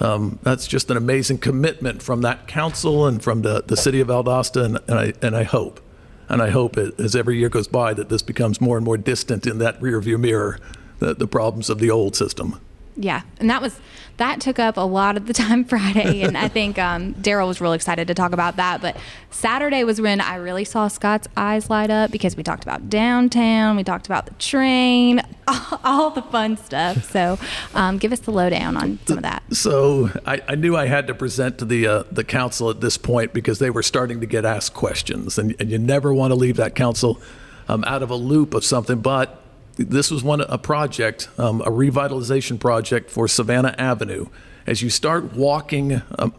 um, 0.00 0.38
that's 0.42 0.66
just 0.66 0.90
an 0.90 0.96
amazing 0.96 1.38
commitment 1.38 2.02
from 2.02 2.22
that 2.22 2.46
council 2.46 3.06
and 3.06 3.22
from 3.22 3.42
the, 3.42 3.62
the 3.66 3.76
city 3.76 4.00
of 4.00 4.08
Valdosta. 4.08 4.64
And, 4.64 4.78
and, 4.86 4.98
I, 4.98 5.12
and 5.22 5.36
I 5.36 5.42
hope, 5.42 5.80
and 6.28 6.40
I 6.40 6.50
hope 6.50 6.76
it, 6.76 6.98
as 7.00 7.16
every 7.16 7.38
year 7.38 7.48
goes 7.48 7.68
by, 7.68 7.94
that 7.94 8.08
this 8.08 8.22
becomes 8.22 8.60
more 8.60 8.76
and 8.76 8.84
more 8.84 8.96
distant 8.96 9.46
in 9.46 9.58
that 9.58 9.80
rearview 9.80 10.18
mirror, 10.18 10.58
the, 10.98 11.14
the 11.14 11.26
problems 11.26 11.70
of 11.70 11.78
the 11.78 11.90
old 11.90 12.16
system. 12.16 12.60
Yeah, 13.00 13.22
and 13.38 13.48
that 13.48 13.62
was 13.62 13.78
that 14.16 14.40
took 14.40 14.58
up 14.58 14.76
a 14.76 14.80
lot 14.80 15.16
of 15.16 15.26
the 15.26 15.32
time 15.32 15.64
Friday, 15.68 16.22
and 16.22 16.36
I 16.36 16.48
think 16.48 16.78
um, 16.78 17.14
Daryl 17.14 17.46
was 17.46 17.60
real 17.60 17.72
excited 17.72 18.08
to 18.08 18.14
talk 18.14 18.32
about 18.32 18.56
that. 18.56 18.82
But 18.82 18.96
Saturday 19.30 19.84
was 19.84 20.00
when 20.00 20.20
I 20.20 20.34
really 20.34 20.64
saw 20.64 20.88
Scott's 20.88 21.28
eyes 21.36 21.70
light 21.70 21.90
up 21.90 22.10
because 22.10 22.36
we 22.36 22.42
talked 22.42 22.64
about 22.64 22.90
downtown, 22.90 23.76
we 23.76 23.84
talked 23.84 24.06
about 24.06 24.26
the 24.26 24.34
train, 24.34 25.22
all, 25.84 26.10
the 26.10 26.22
fun 26.22 26.56
stuff. 26.56 27.08
So, 27.10 27.38
um, 27.72 27.98
give 27.98 28.12
us 28.12 28.20
the 28.20 28.32
lowdown 28.32 28.76
on 28.76 28.98
some 29.06 29.18
of 29.18 29.22
that. 29.22 29.44
So, 29.52 30.10
I, 30.26 30.42
I 30.48 30.54
knew 30.56 30.76
I 30.76 30.86
had 30.86 31.06
to 31.06 31.14
present 31.14 31.58
to 31.58 31.64
the 31.64 31.86
uh, 31.86 32.02
the 32.10 32.24
council 32.24 32.68
at 32.68 32.80
this 32.80 32.98
point 32.98 33.32
because 33.32 33.60
they 33.60 33.70
were 33.70 33.84
starting 33.84 34.20
to 34.20 34.26
get 34.26 34.44
asked 34.44 34.74
questions, 34.74 35.38
and, 35.38 35.54
and 35.60 35.70
you 35.70 35.78
never 35.78 36.12
want 36.12 36.32
to 36.32 36.34
leave 36.34 36.56
that 36.56 36.74
council 36.74 37.22
um, 37.68 37.84
out 37.86 38.02
of 38.02 38.10
a 38.10 38.16
loop 38.16 38.54
of 38.54 38.64
something, 38.64 38.98
but 38.98 39.40
this 39.78 40.10
was 40.10 40.24
one 40.24 40.40
a 40.40 40.58
project, 40.58 41.28
um, 41.38 41.60
a 41.62 41.70
revitalization 41.70 42.58
project 42.58 43.10
for 43.10 43.28
Savannah 43.28 43.74
Avenue. 43.78 44.26
As 44.66 44.82
you 44.82 44.90
start 44.90 45.34
walking, 45.34 46.02
um, 46.18 46.34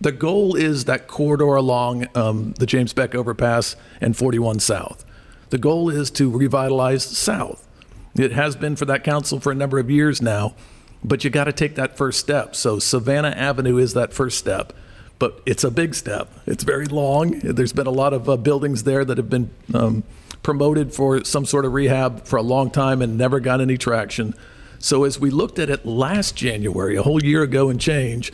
the 0.00 0.12
goal 0.12 0.54
is 0.54 0.84
that 0.84 1.06
corridor 1.06 1.54
along 1.54 2.06
um, 2.14 2.52
the 2.52 2.66
James 2.66 2.92
Beck 2.92 3.14
overpass 3.14 3.76
and 4.00 4.16
41 4.16 4.60
South. 4.60 5.04
The 5.50 5.58
goal 5.58 5.90
is 5.90 6.10
to 6.12 6.30
revitalize 6.30 7.04
South. 7.04 7.66
It 8.14 8.32
has 8.32 8.54
been 8.54 8.76
for 8.76 8.84
that 8.84 9.02
council 9.02 9.40
for 9.40 9.50
a 9.50 9.54
number 9.54 9.78
of 9.78 9.90
years 9.90 10.22
now, 10.22 10.54
but 11.02 11.24
you 11.24 11.30
got 11.30 11.44
to 11.44 11.52
take 11.52 11.74
that 11.74 11.96
first 11.96 12.20
step. 12.20 12.54
So 12.54 12.78
Savannah 12.78 13.30
Avenue 13.30 13.76
is 13.76 13.94
that 13.94 14.12
first 14.12 14.38
step, 14.38 14.72
but 15.18 15.40
it's 15.44 15.64
a 15.64 15.70
big 15.70 15.94
step. 15.94 16.30
It's 16.46 16.62
very 16.62 16.86
long. 16.86 17.40
There's 17.40 17.72
been 17.72 17.88
a 17.88 17.92
lot 17.92 18.12
of 18.12 18.28
uh, 18.28 18.36
buildings 18.36 18.84
there 18.84 19.04
that 19.04 19.18
have 19.18 19.30
been 19.30 19.50
um, 19.74 20.04
promoted 20.44 20.94
for 20.94 21.24
some 21.24 21.44
sort 21.44 21.64
of 21.64 21.72
rehab 21.72 22.24
for 22.24 22.36
a 22.36 22.42
long 22.42 22.70
time 22.70 23.02
and 23.02 23.18
never 23.18 23.40
got 23.40 23.60
any 23.60 23.76
traction. 23.76 24.34
So 24.78 25.02
as 25.02 25.18
we 25.18 25.30
looked 25.30 25.58
at 25.58 25.70
it 25.70 25.84
last 25.84 26.36
January, 26.36 26.94
a 26.94 27.02
whole 27.02 27.24
year 27.24 27.42
ago 27.42 27.70
and 27.70 27.80
change, 27.80 28.32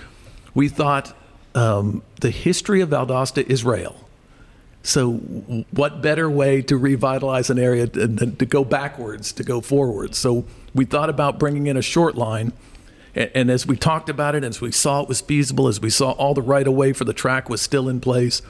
we 0.53 0.69
thought 0.69 1.17
um, 1.55 2.03
the 2.21 2.31
history 2.31 2.81
of 2.83 2.91
Valdosta 2.91 3.49
is 3.49 3.65
rail. 3.65 3.97
So, 4.83 5.13
what 5.73 6.01
better 6.01 6.31
way 6.31 6.63
to 6.63 6.77
revitalize 6.77 7.51
an 7.51 7.59
area 7.59 7.87
than 7.87 8.37
to 8.37 8.47
go 8.47 8.65
backwards, 8.65 9.31
to 9.35 9.45
go 9.45 9.61
forwards? 9.61 10.17
So, 10.17 10.47
we 10.75 10.87
thought 10.87 11.11
about 11.11 11.39
bringing 11.39 11.67
in 11.67 11.77
a 11.77 11.83
short 11.83 12.15
line. 12.15 12.55
And 13.15 13.51
as 13.51 13.67
we 13.67 13.77
talked 13.77 14.09
about 14.09 14.35
it, 14.35 14.43
as 14.43 14.61
we 14.61 14.73
saw 14.73 15.03
it 15.03 15.09
was 15.09 15.21
feasible, 15.21 15.69
as 15.69 15.81
we 15.81 15.91
saw 15.91 16.13
all 16.13 16.33
the 16.33 16.41
right 16.41 16.67
of 16.67 16.73
way 16.73 16.93
for 16.95 17.05
the 17.05 17.13
track 17.13 17.51
was 17.51 17.61
still 17.61 17.89
in 17.89 18.01
place, 18.01 18.41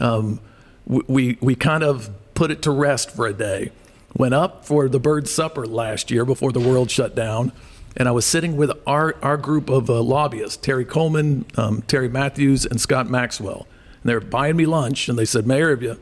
um, 0.00 0.40
we, 0.86 1.36
we 1.40 1.54
kind 1.54 1.82
of 1.82 2.10
put 2.34 2.50
it 2.50 2.62
to 2.62 2.70
rest 2.70 3.10
for 3.10 3.26
a 3.26 3.32
day. 3.32 3.72
Went 4.16 4.34
up 4.34 4.64
for 4.64 4.88
the 4.88 5.00
bird 5.00 5.28
supper 5.28 5.66
last 5.66 6.10
year 6.10 6.24
before 6.24 6.52
the 6.52 6.60
world 6.60 6.90
shut 6.90 7.14
down, 7.14 7.52
and 7.96 8.08
I 8.08 8.12
was 8.12 8.24
sitting 8.24 8.56
with 8.56 8.70
our, 8.86 9.16
our 9.22 9.36
group 9.36 9.68
of 9.68 9.88
uh, 9.88 10.00
lobbyists 10.00 10.56
Terry 10.56 10.84
Coleman, 10.84 11.46
um, 11.56 11.82
Terry 11.82 12.08
Matthews, 12.08 12.64
and 12.64 12.80
Scott 12.80 13.08
Maxwell. 13.08 13.66
And 14.02 14.10
they 14.10 14.14
were 14.14 14.20
buying 14.20 14.56
me 14.56 14.66
lunch, 14.66 15.08
and 15.08 15.18
they 15.18 15.24
said, 15.24 15.46
Mayor, 15.46 15.72
if 15.72 15.82
you, 15.82 16.00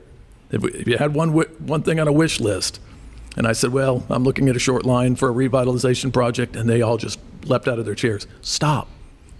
if, 0.50 0.86
you 0.86 0.98
had 0.98 1.14
one, 1.14 1.30
one 1.32 1.82
thing 1.82 2.00
on 2.00 2.08
a 2.08 2.12
wish 2.12 2.40
list, 2.40 2.80
and 3.36 3.46
I 3.46 3.52
said, 3.52 3.72
Well, 3.72 4.04
I'm 4.10 4.24
looking 4.24 4.48
at 4.48 4.56
a 4.56 4.58
short 4.58 4.84
line 4.84 5.16
for 5.16 5.30
a 5.30 5.32
revitalization 5.32 6.12
project, 6.12 6.56
and 6.56 6.68
they 6.68 6.82
all 6.82 6.98
just 6.98 7.18
leapt 7.44 7.68
out 7.68 7.78
of 7.78 7.86
their 7.86 7.94
chairs. 7.94 8.26
Stop. 8.42 8.88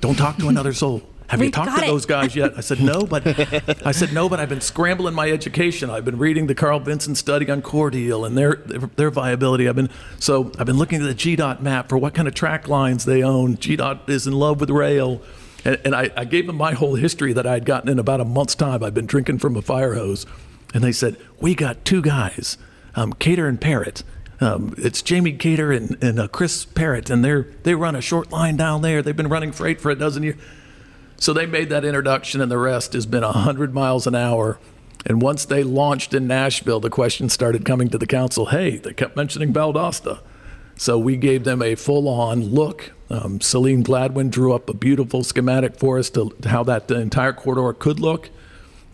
Don't 0.01 0.17
talk 0.17 0.39
to 0.39 0.49
another 0.49 0.73
soul. 0.73 1.03
Have 1.29 1.41
We 1.41 1.47
you 1.47 1.53
talked 1.53 1.77
to 1.79 1.85
it. 1.85 1.87
those 1.87 2.05
guys 2.07 2.37
yet? 2.37 2.53
I 2.57 2.61
said, 2.61 2.81
no, 2.81 3.03
but 3.03 3.27
I 3.87 3.93
said, 3.93 4.13
no, 4.13 4.29
but 4.29 4.39
I've 4.41 4.49
been 4.49 4.61
scrambling 4.61 5.15
my 5.15 5.31
education. 5.31 5.89
I've 5.89 6.05
been 6.05 6.19
reading 6.19 6.47
the 6.47 6.55
Carl 6.55 6.81
Vinson 6.81 7.15
study 7.15 7.51
on 7.51 7.63
Cordele 7.63 8.27
and 8.27 8.37
their, 8.37 8.57
their, 8.57 8.81
their 8.97 9.11
viability. 9.11 9.69
I've 9.69 9.77
been, 9.77 9.91
so 10.19 10.53
I've 10.59 10.67
been 10.67 10.77
looking 10.79 11.01
at 11.01 11.07
the 11.07 11.15
GDOT 11.15 11.61
map 11.61 11.89
for 11.89 11.97
what 11.97 12.13
kind 12.15 12.29
of 12.29 12.35
track 12.35 12.69
lines 12.69 13.05
they 13.05 13.23
own. 13.23 13.57
GDOT 13.57 14.09
is 14.11 14.27
in 14.27 14.35
love 14.35 14.61
with 14.61 14.71
rail. 14.71 15.23
And, 15.65 15.81
and 15.85 15.95
I, 15.95 16.11
I 16.17 16.25
gave 16.25 16.47
them 16.47 16.57
my 16.57 16.73
whole 16.73 16.97
history 16.97 17.33
that 17.33 17.47
I 17.47 17.53
had 17.55 17.65
gotten 17.65 17.89
in 17.89 17.99
about 17.99 18.21
a 18.21 18.25
month's 18.25 18.55
time. 18.55 18.83
I've 18.83 18.95
been 18.95 19.07
drinking 19.07 19.39
from 19.39 19.57
a 19.57 19.63
fire 19.63 19.95
hose. 19.95 20.27
And 20.75 20.83
they 20.83 20.93
said, 20.93 21.17
we 21.41 21.55
got 21.55 21.85
two 21.85 22.03
guys, 22.03 22.59
um, 22.95 23.13
Cater 23.15 23.47
and 23.47 23.61
Parrott. 23.61 24.03
Um, 24.41 24.75
it's 24.77 25.03
Jamie 25.03 25.33
Cater 25.35 25.71
and, 25.71 26.03
and 26.03 26.19
uh, 26.19 26.27
Chris 26.27 26.65
Parrott, 26.65 27.11
and 27.11 27.25
they're, 27.25 27.47
they 27.63 27.77
run 27.77 27.95
a 27.95 28.01
short 28.01 28.33
line 28.33 28.57
down 28.57 28.83
there. 28.83 29.01
They've 29.01 29.17
been 29.17 29.29
running 29.29 29.53
freight 29.53 29.81
for 29.81 29.91
a 29.91 29.95
dozen 29.95 30.25
years. 30.25 30.37
So 31.23 31.33
they 31.33 31.47
made 31.47 31.71
that 31.71 31.85
introduction, 31.85 32.41
and 32.41 32.51
the 32.51 32.59
rest 32.59 32.95
has 32.95 33.07
been 33.07 33.23
100 33.23 33.73
miles 33.73 34.09
an 34.09 34.17
hour. 34.17 34.59
And 35.07 35.23
once 35.23 35.45
they 35.45 35.63
launched 35.63 36.15
in 36.15 36.27
Nashville, 36.27 36.81
the 36.81 36.91
questions 36.91 37.33
started 37.33 37.65
coming 37.65 37.89
to 37.91 37.99
the 37.99 38.09
council. 38.09 38.47
Hey, 38.47 38.79
they 38.79 38.93
kept 38.93 39.15
mentioning 39.15 39.53
Valdosta. 39.53 40.19
So 40.75 40.99
we 40.99 41.17
gave 41.17 41.45
them 41.45 41.63
a 41.63 41.77
full 41.77 42.09
on 42.09 42.47
look. 42.47 42.91
Um, 43.09 43.41
Celine 43.41 43.85
Gladwin 43.85 44.31
drew 44.31 44.53
up 44.53 44.69
a 44.69 44.75
beautiful 44.75 45.23
schematic 45.23 45.77
for 45.77 45.97
us 45.97 46.11
to, 46.11 46.35
how 46.45 46.65
that 46.65 46.91
entire 46.91 47.33
corridor 47.33 47.73
could 47.73 48.01
look. 48.01 48.29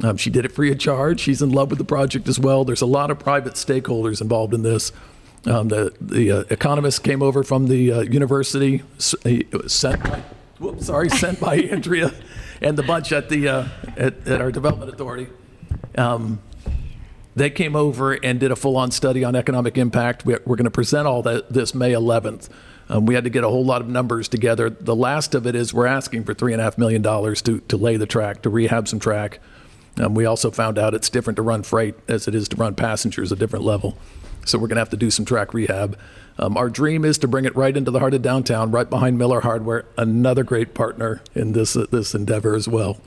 Um, 0.02 0.18
she 0.18 0.28
did 0.28 0.44
it 0.44 0.52
free 0.52 0.70
of 0.70 0.78
charge. 0.78 1.20
She's 1.20 1.40
in 1.40 1.48
love 1.48 1.70
with 1.70 1.78
the 1.78 1.84
project 1.86 2.28
as 2.28 2.38
well. 2.38 2.62
There's 2.62 2.82
a 2.82 2.86
lot 2.86 3.10
of 3.10 3.18
private 3.18 3.54
stakeholders 3.54 4.20
involved 4.20 4.52
in 4.52 4.60
this. 4.60 4.92
Um, 5.46 5.68
the 5.68 5.94
the 5.98 6.30
uh, 6.30 6.44
economist 6.50 7.02
came 7.02 7.22
over 7.22 7.42
from 7.42 7.68
the 7.68 7.90
uh, 7.90 8.00
university, 8.02 8.82
sent 8.98 10.02
whoops, 10.58 10.86
sorry, 10.86 11.08
sent 11.08 11.40
by 11.40 11.56
Andrea 11.72 12.12
and 12.60 12.76
the 12.76 12.82
bunch 12.82 13.12
at 13.12 13.28
the 13.28 13.48
uh, 13.48 13.68
at, 13.96 14.26
at 14.26 14.40
our 14.40 14.50
development 14.50 14.92
authority. 14.92 15.28
Um, 15.96 16.40
they 17.34 17.50
came 17.50 17.76
over 17.76 18.14
and 18.14 18.40
did 18.40 18.50
a 18.50 18.56
full-on 18.56 18.90
study 18.90 19.22
on 19.22 19.36
economic 19.36 19.78
impact. 19.78 20.26
We're, 20.26 20.40
we're 20.44 20.56
going 20.56 20.64
to 20.64 20.70
present 20.72 21.06
all 21.06 21.22
that 21.22 21.52
this 21.52 21.72
May 21.72 21.92
11th. 21.92 22.48
Um, 22.88 23.06
we 23.06 23.14
had 23.14 23.24
to 23.24 23.30
get 23.30 23.44
a 23.44 23.48
whole 23.48 23.64
lot 23.64 23.80
of 23.80 23.88
numbers 23.88 24.28
together. 24.28 24.70
The 24.70 24.96
last 24.96 25.34
of 25.34 25.46
it 25.46 25.54
is 25.54 25.72
we're 25.72 25.86
asking 25.86 26.24
for 26.24 26.34
three 26.34 26.52
and 26.52 26.60
a 26.60 26.64
half 26.64 26.78
million 26.78 27.02
dollars 27.02 27.42
to 27.42 27.60
to 27.60 27.76
lay 27.76 27.96
the 27.96 28.06
track, 28.06 28.42
to 28.42 28.50
rehab 28.50 28.88
some 28.88 28.98
track. 28.98 29.40
Um, 29.98 30.14
we 30.14 30.24
also 30.24 30.50
found 30.50 30.78
out 30.78 30.94
it's 30.94 31.10
different 31.10 31.36
to 31.36 31.42
run 31.42 31.62
freight 31.62 31.94
as 32.08 32.28
it 32.28 32.34
is 32.34 32.48
to 32.48 32.56
run 32.56 32.74
passengers, 32.74 33.32
a 33.32 33.36
different 33.36 33.64
level. 33.64 33.98
So 34.48 34.58
we're 34.58 34.68
going 34.68 34.76
to 34.76 34.80
have 34.80 34.90
to 34.90 34.96
do 34.96 35.10
some 35.10 35.24
track 35.24 35.54
rehab. 35.54 35.98
Um, 36.38 36.56
our 36.56 36.70
dream 36.70 37.04
is 37.04 37.18
to 37.18 37.28
bring 37.28 37.44
it 37.44 37.54
right 37.56 37.76
into 37.76 37.90
the 37.90 37.98
heart 37.98 38.14
of 38.14 38.22
downtown, 38.22 38.70
right 38.70 38.88
behind 38.88 39.18
Miller 39.18 39.40
Hardware, 39.40 39.84
another 39.96 40.44
great 40.44 40.74
partner 40.74 41.20
in 41.34 41.52
this 41.52 41.76
uh, 41.76 41.86
this 41.90 42.14
endeavor 42.14 42.54
as 42.54 42.68
well 42.68 42.98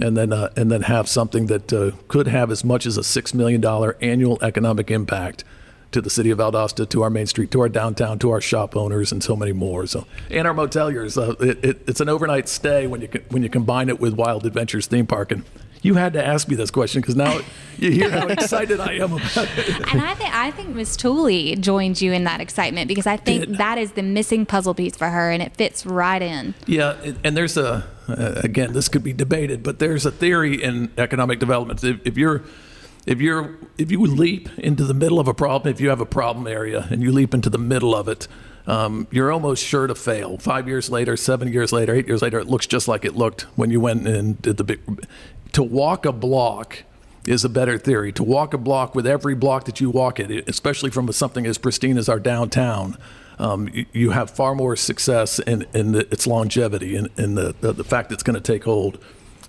and 0.00 0.16
then 0.16 0.32
uh, 0.32 0.50
and 0.56 0.70
then 0.70 0.82
have 0.82 1.08
something 1.08 1.46
that 1.46 1.72
uh, 1.72 1.90
could 2.08 2.28
have 2.28 2.50
as 2.50 2.64
much 2.64 2.86
as 2.86 2.96
a 2.96 3.04
six 3.04 3.34
million 3.34 3.60
dollar 3.60 3.96
annual 4.00 4.38
economic 4.42 4.90
impact 4.90 5.44
to 5.90 6.02
the 6.02 6.10
city 6.10 6.30
of 6.30 6.38
Valdosta, 6.38 6.86
to 6.88 7.02
our 7.02 7.08
main 7.08 7.26
street, 7.26 7.50
to 7.50 7.60
our 7.60 7.68
downtown, 7.68 8.18
to 8.18 8.30
our 8.30 8.42
shop 8.42 8.76
owners, 8.76 9.10
and 9.10 9.24
so 9.24 9.34
many 9.34 9.52
more. 9.52 9.86
So, 9.86 10.06
and 10.30 10.46
our 10.46 10.52
moteliers. 10.52 11.16
Uh, 11.16 11.32
it, 11.44 11.64
it, 11.64 11.82
it's 11.86 12.00
an 12.00 12.08
overnight 12.08 12.48
stay 12.48 12.86
when 12.86 13.00
you 13.00 13.08
when 13.30 13.42
you 13.42 13.48
combine 13.48 13.88
it 13.88 14.00
with 14.00 14.14
Wild 14.14 14.46
Adventures 14.46 14.86
theme 14.86 15.06
park. 15.06 15.32
And 15.32 15.44
you 15.82 15.94
had 15.94 16.12
to 16.14 16.24
ask 16.24 16.48
me 16.48 16.56
this 16.56 16.70
question 16.70 17.00
because 17.00 17.16
now 17.16 17.40
you 17.78 17.90
hear 17.90 18.10
how 18.10 18.26
excited 18.26 18.80
I 18.80 18.94
am 18.94 19.12
about 19.12 19.48
it. 19.56 19.92
And 19.92 20.00
I 20.00 20.14
think 20.14 20.34
I 20.34 20.50
think 20.50 20.74
Miss 20.74 20.96
Tooley 20.96 21.56
joined 21.56 22.00
you 22.00 22.12
in 22.12 22.24
that 22.24 22.40
excitement 22.40 22.88
because 22.88 23.06
I 23.06 23.16
think 23.16 23.46
Did. 23.46 23.58
that 23.58 23.78
is 23.78 23.92
the 23.92 24.02
missing 24.02 24.46
puzzle 24.46 24.74
piece 24.74 24.96
for 24.96 25.08
her, 25.08 25.30
and 25.30 25.42
it 25.42 25.56
fits 25.56 25.86
right 25.86 26.22
in. 26.22 26.54
Yeah, 26.66 26.96
and- 27.02 27.18
and 27.24 27.36
there's 27.36 27.56
a 27.56 27.84
uh, 28.08 28.40
again, 28.42 28.72
this 28.72 28.88
could 28.88 29.02
be 29.04 29.12
debated, 29.12 29.62
but 29.62 29.78
there's 29.78 30.06
a 30.06 30.10
theory 30.10 30.62
in 30.62 30.90
economic 30.96 31.38
development. 31.38 31.84
If, 31.84 32.00
if 32.06 32.16
you're 32.16 32.42
if 33.06 33.20
you're 33.20 33.56
if 33.76 33.90
you 33.90 34.00
leap 34.04 34.48
into 34.58 34.84
the 34.84 34.94
middle 34.94 35.18
of 35.20 35.28
a 35.28 35.34
problem, 35.34 35.70
if 35.72 35.80
you 35.80 35.88
have 35.90 36.00
a 36.00 36.06
problem 36.06 36.46
area 36.46 36.86
and 36.90 37.02
you 37.02 37.12
leap 37.12 37.34
into 37.34 37.50
the 37.50 37.58
middle 37.58 37.94
of 37.94 38.08
it, 38.08 38.26
um, 38.66 39.06
you're 39.10 39.32
almost 39.32 39.64
sure 39.64 39.86
to 39.86 39.94
fail. 39.94 40.36
Five 40.38 40.68
years 40.68 40.90
later, 40.90 41.16
seven 41.16 41.52
years 41.52 41.72
later, 41.72 41.94
eight 41.94 42.06
years 42.06 42.20
later, 42.22 42.38
it 42.38 42.48
looks 42.48 42.66
just 42.66 42.86
like 42.88 43.04
it 43.04 43.16
looked 43.16 43.42
when 43.56 43.70
you 43.70 43.80
went 43.80 44.06
and 44.06 44.40
did 44.42 44.56
the 44.58 44.64
big. 44.64 44.80
To 45.52 45.62
walk 45.62 46.04
a 46.04 46.12
block 46.12 46.84
is 47.26 47.44
a 47.44 47.48
better 47.48 47.78
theory. 47.78 48.12
To 48.12 48.22
walk 48.22 48.54
a 48.54 48.58
block 48.58 48.94
with 48.94 49.06
every 49.06 49.34
block 49.34 49.64
that 49.64 49.80
you 49.80 49.90
walk 49.90 50.18
it, 50.18 50.48
especially 50.48 50.90
from 50.90 51.10
something 51.12 51.46
as 51.46 51.58
pristine 51.58 51.98
as 51.98 52.08
our 52.08 52.18
downtown, 52.18 52.96
um, 53.38 53.68
you, 53.68 53.86
you 53.92 54.10
have 54.10 54.30
far 54.30 54.54
more 54.54 54.76
success 54.76 55.38
in, 55.38 55.66
in 55.74 55.92
the, 55.92 56.00
its 56.12 56.26
longevity 56.26 56.96
and, 56.96 57.08
and 57.16 57.36
the, 57.36 57.54
the, 57.60 57.72
the 57.72 57.84
fact 57.84 58.12
it's 58.12 58.22
going 58.22 58.34
to 58.34 58.40
take 58.40 58.64
hold. 58.64 58.98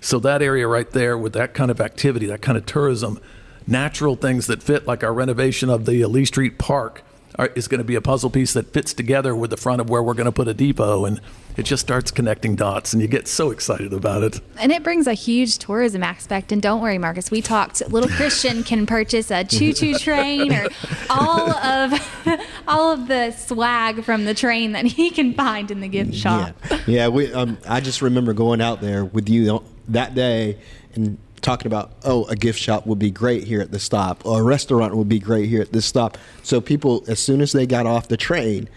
So 0.00 0.18
that 0.20 0.42
area 0.42 0.66
right 0.66 0.90
there 0.90 1.18
with 1.18 1.32
that 1.34 1.54
kind 1.54 1.70
of 1.70 1.80
activity, 1.80 2.26
that 2.26 2.40
kind 2.40 2.56
of 2.56 2.66
tourism, 2.66 3.20
natural 3.66 4.16
things 4.16 4.46
that 4.46 4.62
fit, 4.62 4.86
like 4.86 5.04
our 5.04 5.12
renovation 5.12 5.68
of 5.68 5.86
the 5.86 6.04
Lee 6.06 6.24
Street 6.24 6.58
Park, 6.58 7.02
are, 7.40 7.46
is 7.54 7.68
going 7.68 7.78
to 7.78 7.84
be 7.84 7.94
a 7.94 8.00
puzzle 8.02 8.28
piece 8.28 8.52
that 8.52 8.72
fits 8.72 8.92
together 8.92 9.34
with 9.34 9.48
the 9.50 9.56
front 9.56 9.80
of 9.80 9.88
where 9.88 10.02
we're 10.02 10.14
going 10.14 10.26
to 10.26 10.32
put 10.32 10.46
a 10.46 10.52
depot, 10.52 11.06
and 11.06 11.20
it 11.56 11.62
just 11.62 11.80
starts 11.80 12.10
connecting 12.10 12.54
dots, 12.54 12.92
and 12.92 13.00
you 13.00 13.08
get 13.08 13.26
so 13.26 13.50
excited 13.50 13.94
about 13.94 14.22
it. 14.22 14.40
And 14.58 14.70
it 14.70 14.82
brings 14.82 15.06
a 15.06 15.14
huge 15.14 15.58
tourism 15.58 16.02
aspect. 16.02 16.52
And 16.52 16.60
don't 16.60 16.82
worry, 16.82 16.98
Marcus, 16.98 17.30
we 17.30 17.40
talked. 17.40 17.80
Little 17.90 18.10
Christian 18.10 18.62
can 18.62 18.86
purchase 18.86 19.30
a 19.30 19.42
choo-choo 19.44 19.94
train 19.98 20.52
or 20.52 20.68
all 21.08 21.50
of 21.50 22.26
all 22.68 22.92
of 22.92 23.08
the 23.08 23.30
swag 23.30 24.04
from 24.04 24.26
the 24.26 24.34
train 24.34 24.72
that 24.72 24.84
he 24.84 25.10
can 25.10 25.32
find 25.32 25.70
in 25.70 25.80
the 25.80 25.88
gift 25.88 26.14
shop. 26.14 26.54
Yeah, 26.70 26.78
yeah. 26.86 27.08
We, 27.08 27.32
um, 27.32 27.56
I 27.66 27.80
just 27.80 28.02
remember 28.02 28.34
going 28.34 28.60
out 28.60 28.82
there 28.82 29.04
with 29.04 29.30
you 29.30 29.64
that 29.88 30.14
day 30.14 30.58
and 30.94 31.16
talking 31.40 31.66
about, 31.66 31.92
oh, 32.04 32.24
a 32.26 32.36
gift 32.36 32.58
shop 32.58 32.86
would 32.86 32.98
be 32.98 33.10
great 33.10 33.44
here 33.44 33.60
at 33.60 33.70
the 33.70 33.78
stop, 33.78 34.24
or 34.24 34.40
a 34.40 34.42
restaurant 34.42 34.94
would 34.96 35.08
be 35.08 35.18
great 35.18 35.48
here 35.48 35.62
at 35.62 35.72
this 35.72 35.86
stop. 35.86 36.18
So 36.42 36.60
people, 36.60 37.04
as 37.08 37.18
soon 37.18 37.40
as 37.40 37.52
they 37.52 37.66
got 37.66 37.86
off 37.86 38.08
the 38.08 38.16
train, 38.16 38.68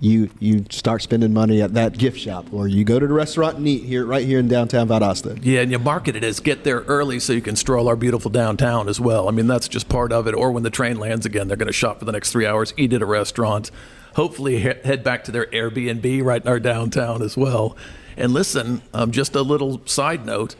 you 0.00 0.30
you 0.38 0.64
start 0.70 1.02
spending 1.02 1.32
money 1.32 1.60
at 1.60 1.74
that 1.74 1.98
gift 1.98 2.18
shop, 2.18 2.46
or 2.52 2.68
you 2.68 2.84
go 2.84 3.00
to 3.00 3.06
the 3.06 3.12
restaurant 3.12 3.56
and 3.56 3.66
eat 3.66 3.84
here, 3.84 4.06
right 4.06 4.24
here 4.24 4.38
in 4.38 4.46
downtown 4.46 4.88
Valdosta. 4.88 5.38
Yeah, 5.42 5.60
and 5.60 5.72
you 5.72 5.78
market 5.78 6.14
it 6.14 6.22
as 6.22 6.38
get 6.38 6.62
there 6.62 6.82
early 6.82 7.18
so 7.18 7.32
you 7.32 7.40
can 7.40 7.56
stroll 7.56 7.88
our 7.88 7.96
beautiful 7.96 8.30
downtown 8.30 8.88
as 8.88 9.00
well. 9.00 9.28
I 9.28 9.32
mean, 9.32 9.48
that's 9.48 9.66
just 9.66 9.88
part 9.88 10.12
of 10.12 10.28
it. 10.28 10.34
Or 10.34 10.52
when 10.52 10.62
the 10.62 10.70
train 10.70 10.98
lands 10.98 11.26
again, 11.26 11.48
they're 11.48 11.56
going 11.56 11.66
to 11.66 11.72
shop 11.72 11.98
for 11.98 12.04
the 12.04 12.12
next 12.12 12.30
three 12.30 12.46
hours, 12.46 12.72
eat 12.76 12.92
at 12.92 13.02
a 13.02 13.06
restaurant, 13.06 13.72
hopefully 14.14 14.58
he- 14.60 14.74
head 14.84 15.02
back 15.02 15.24
to 15.24 15.32
their 15.32 15.46
Airbnb 15.46 16.24
right 16.24 16.42
in 16.42 16.48
our 16.48 16.60
downtown 16.60 17.20
as 17.22 17.36
well. 17.36 17.76
And 18.16 18.32
listen, 18.32 18.82
um, 18.92 19.10
just 19.10 19.34
a 19.34 19.42
little 19.42 19.80
side 19.84 20.26
note. 20.26 20.54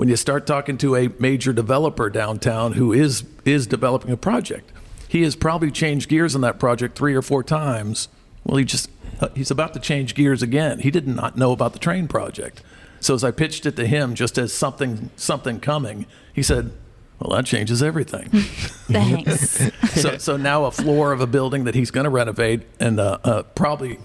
When 0.00 0.08
you 0.08 0.16
start 0.16 0.46
talking 0.46 0.78
to 0.78 0.96
a 0.96 1.10
major 1.18 1.52
developer 1.52 2.08
downtown 2.08 2.72
who 2.72 2.90
is 2.90 3.22
is 3.44 3.66
developing 3.66 4.10
a 4.10 4.16
project, 4.16 4.72
he 5.08 5.20
has 5.24 5.36
probably 5.36 5.70
changed 5.70 6.08
gears 6.08 6.34
on 6.34 6.40
that 6.40 6.58
project 6.58 6.96
three 6.96 7.14
or 7.14 7.20
four 7.20 7.44
times. 7.44 8.08
Well, 8.42 8.56
he 8.56 8.64
just 8.64 8.88
he's 9.34 9.50
about 9.50 9.74
to 9.74 9.78
change 9.78 10.14
gears 10.14 10.42
again. 10.42 10.78
He 10.78 10.90
did 10.90 11.06
not 11.06 11.36
know 11.36 11.52
about 11.52 11.74
the 11.74 11.78
train 11.78 12.08
project. 12.08 12.62
So 13.00 13.12
as 13.12 13.22
I 13.22 13.30
pitched 13.30 13.66
it 13.66 13.76
to 13.76 13.86
him, 13.86 14.14
just 14.14 14.38
as 14.38 14.54
something 14.54 15.10
something 15.16 15.60
coming, 15.60 16.06
he 16.32 16.42
said, 16.42 16.72
"Well, 17.18 17.36
that 17.36 17.44
changes 17.44 17.82
everything." 17.82 18.30
Thanks. 18.30 19.70
so, 20.00 20.16
so 20.16 20.38
now 20.38 20.64
a 20.64 20.70
floor 20.70 21.12
of 21.12 21.20
a 21.20 21.26
building 21.26 21.64
that 21.64 21.74
he's 21.74 21.90
going 21.90 22.04
to 22.04 22.10
renovate 22.10 22.62
and 22.80 22.98
uh, 22.98 23.18
uh, 23.22 23.42
probably 23.42 23.98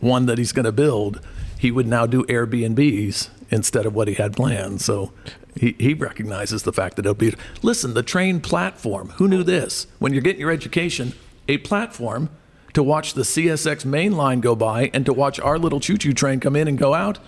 one 0.00 0.26
that 0.26 0.38
he's 0.38 0.50
going 0.50 0.66
to 0.66 0.72
build, 0.72 1.20
he 1.56 1.70
would 1.70 1.86
now 1.86 2.04
do 2.04 2.24
Airbnbs 2.24 3.28
instead 3.50 3.86
of 3.86 3.94
what 3.94 4.08
he 4.08 4.14
had 4.14 4.34
planned. 4.34 4.80
So 4.80 5.12
he, 5.56 5.74
he 5.78 5.94
recognizes 5.94 6.62
the 6.62 6.72
fact 6.72 6.96
that 6.96 7.04
it'll 7.04 7.14
be. 7.14 7.34
Listen, 7.62 7.94
the 7.94 8.02
train 8.02 8.40
platform. 8.40 9.10
Who 9.16 9.28
knew 9.28 9.42
this? 9.42 9.86
When 9.98 10.12
you're 10.12 10.22
getting 10.22 10.40
your 10.40 10.50
education, 10.50 11.14
a 11.48 11.58
platform 11.58 12.30
to 12.74 12.82
watch 12.82 13.14
the 13.14 13.22
CSX 13.22 13.84
main 13.84 14.16
line 14.16 14.40
go 14.40 14.54
by 14.54 14.90
and 14.94 15.04
to 15.06 15.12
watch 15.12 15.40
our 15.40 15.58
little 15.58 15.80
choo-choo 15.80 16.12
train 16.12 16.40
come 16.40 16.54
in 16.54 16.68
and 16.68 16.78
go 16.78 16.94
out 16.94 17.18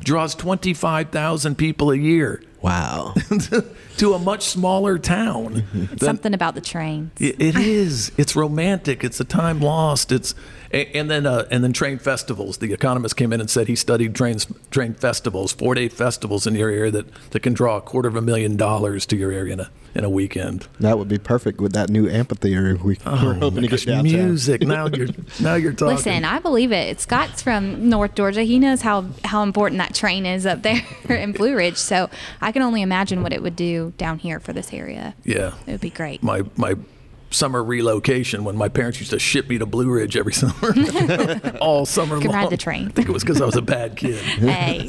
draws 0.00 0.34
25,000 0.34 1.56
people 1.56 1.90
a 1.90 1.96
year 1.96 2.42
Wow. 2.62 3.14
to 3.98 4.14
a 4.14 4.18
much 4.18 4.44
smaller 4.46 4.98
town. 4.98 5.64
than- 5.72 5.98
Something 5.98 6.34
about 6.34 6.54
the 6.54 6.60
trains. 6.60 7.10
it, 7.20 7.40
it 7.40 7.56
is. 7.56 8.12
It's 8.16 8.34
romantic. 8.36 9.04
It's 9.04 9.20
a 9.20 9.24
time 9.24 9.60
lost. 9.60 10.12
It's 10.12 10.34
and 10.72 11.10
then 11.10 11.26
uh, 11.26 11.46
and 11.50 11.62
then 11.62 11.72
train 11.74 11.98
festivals. 11.98 12.56
The 12.58 12.72
economist 12.72 13.16
came 13.16 13.30
in 13.32 13.40
and 13.40 13.50
said 13.50 13.68
he 13.68 13.76
studied 13.76 14.14
trains 14.14 14.46
train 14.70 14.94
festivals, 14.94 15.52
four 15.52 15.74
day 15.74 15.88
festivals 15.88 16.46
in 16.46 16.54
your 16.54 16.70
area 16.70 16.90
that, 16.92 17.30
that 17.32 17.40
can 17.40 17.52
draw 17.52 17.76
a 17.76 17.80
quarter 17.82 18.08
of 18.08 18.16
a 18.16 18.22
million 18.22 18.56
dollars 18.56 19.04
to 19.06 19.16
your 19.16 19.32
area 19.32 19.52
in 19.52 19.60
a 19.60 19.70
in 19.94 20.04
a 20.04 20.08
weekend. 20.08 20.66
that 20.80 20.96
would 20.96 21.08
be 21.08 21.18
perfect 21.18 21.60
with 21.60 21.74
that 21.74 21.90
new 21.90 22.08
amphitheater 22.08 22.78
we, 22.82 22.96
we're 23.04 23.34
hoping 23.34 23.60
to 23.60 23.68
Gosh, 23.68 23.84
get 23.84 23.92
downtown. 23.96 24.24
music. 24.28 24.62
Now 24.62 24.86
you're 24.86 25.08
now 25.40 25.54
you're 25.56 25.74
talking. 25.74 25.96
Listen, 25.96 26.24
I 26.24 26.38
believe 26.38 26.72
it. 26.72 26.98
Scott's 26.98 27.42
from 27.42 27.90
North 27.90 28.14
Georgia. 28.14 28.40
He 28.42 28.58
knows 28.58 28.80
how 28.80 29.04
how 29.26 29.42
important 29.42 29.78
that 29.80 29.94
train 29.94 30.24
is 30.24 30.46
up 30.46 30.62
there 30.62 30.80
in 31.10 31.32
Blue 31.32 31.54
Ridge. 31.54 31.76
So 31.76 32.08
I 32.40 32.51
can 32.52 32.62
only 32.62 32.82
imagine 32.82 33.22
what 33.22 33.32
it 33.32 33.42
would 33.42 33.56
do 33.56 33.92
down 33.96 34.18
here 34.18 34.38
for 34.40 34.52
this 34.52 34.72
area. 34.72 35.14
yeah. 35.24 35.54
It 35.66 35.72
would 35.72 35.80
be 35.80 35.90
great. 35.90 36.22
My 36.22 36.42
my 36.56 36.74
summer 37.32 37.62
relocation 37.62 38.44
when 38.44 38.56
my 38.56 38.68
parents 38.68 38.98
used 38.98 39.10
to 39.10 39.18
ship 39.18 39.48
me 39.48 39.58
to 39.58 39.66
Blue 39.66 39.90
Ridge 39.90 40.16
every 40.16 40.32
summer, 40.32 40.74
all 41.60 41.86
summer 41.86 42.20
Can 42.20 42.30
long. 42.30 42.42
ride 42.42 42.50
the 42.50 42.56
train. 42.56 42.88
I 42.88 42.90
think 42.90 43.08
it 43.08 43.12
was 43.12 43.22
because 43.22 43.40
I 43.40 43.44
was 43.46 43.56
a 43.56 43.62
bad 43.62 43.96
kid. 43.96 44.16
hey. 44.16 44.86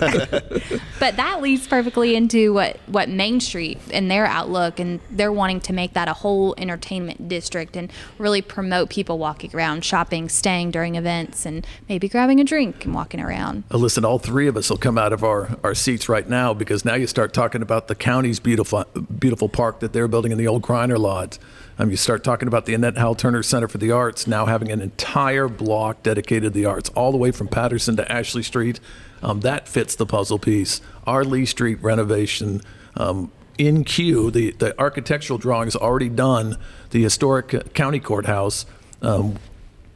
but 0.99 1.15
that 1.15 1.41
leads 1.41 1.67
perfectly 1.67 2.15
into 2.15 2.53
what, 2.53 2.77
what 2.87 3.09
Main 3.09 3.39
Street 3.39 3.79
and 3.91 4.09
their 4.09 4.25
outlook, 4.25 4.79
and 4.79 4.99
they're 5.09 5.31
wanting 5.31 5.61
to 5.61 5.73
make 5.73 5.93
that 5.93 6.07
a 6.07 6.13
whole 6.13 6.55
entertainment 6.57 7.27
district 7.27 7.75
and 7.75 7.91
really 8.17 8.41
promote 8.41 8.89
people 8.89 9.17
walking 9.17 9.55
around, 9.55 9.83
shopping, 9.85 10.29
staying 10.29 10.71
during 10.71 10.95
events, 10.95 11.45
and 11.45 11.65
maybe 11.89 12.07
grabbing 12.07 12.39
a 12.39 12.43
drink 12.43 12.85
and 12.85 12.93
walking 12.93 13.19
around. 13.19 13.63
Uh, 13.71 13.77
Listen, 13.77 14.05
all 14.05 14.19
three 14.19 14.47
of 14.47 14.55
us 14.57 14.69
will 14.69 14.77
come 14.77 14.97
out 14.97 15.13
of 15.13 15.23
our, 15.23 15.57
our 15.63 15.75
seats 15.75 16.07
right 16.09 16.27
now 16.27 16.53
because 16.53 16.85
now 16.85 16.95
you 16.95 17.07
start 17.07 17.33
talking 17.33 17.61
about 17.61 17.87
the 17.87 17.95
county's 17.95 18.39
beautiful 18.39 18.85
beautiful 19.19 19.49
park 19.49 19.79
that 19.79 19.93
they're 19.93 20.07
building 20.07 20.31
in 20.31 20.37
the 20.37 20.47
old 20.47 20.61
Griner 20.61 20.97
lot. 20.97 21.37
Um, 21.79 21.89
you 21.89 21.97
start 21.97 22.23
talking 22.23 22.47
about 22.47 22.65
the 22.65 22.73
Annette 22.73 22.97
Howell 22.97 23.15
Turner 23.15 23.41
Center 23.41 23.67
for 23.67 23.79
the 23.79 23.91
Arts 23.91 24.27
now 24.27 24.45
having 24.45 24.71
an 24.71 24.81
entire 24.81 25.47
block 25.47 26.03
dedicated 26.03 26.43
to 26.43 26.49
the 26.51 26.65
arts, 26.65 26.89
all 26.89 27.11
the 27.11 27.17
way 27.17 27.31
from 27.31 27.47
Patterson 27.47 27.95
to 27.97 28.11
Ashley 28.11 28.43
Street. 28.43 28.79
Um, 29.23 29.39
that 29.39 29.67
fits 29.67 29.95
the 29.95 30.05
puzzle 30.05 30.37
piece. 30.37 30.81
Our 31.07 31.23
Lee 31.23 31.45
Street 31.45 31.81
renovation 31.81 32.61
um, 32.95 33.31
in 33.57 33.83
queue, 33.83 34.29
the, 34.31 34.51
the 34.51 34.79
architectural 34.79 35.39
drawing 35.39 35.67
is 35.67 35.75
already 35.75 36.09
done. 36.09 36.57
The 36.91 37.01
historic 37.01 37.73
county 37.73 37.99
courthouse. 37.99 38.65
Um, 39.01 39.37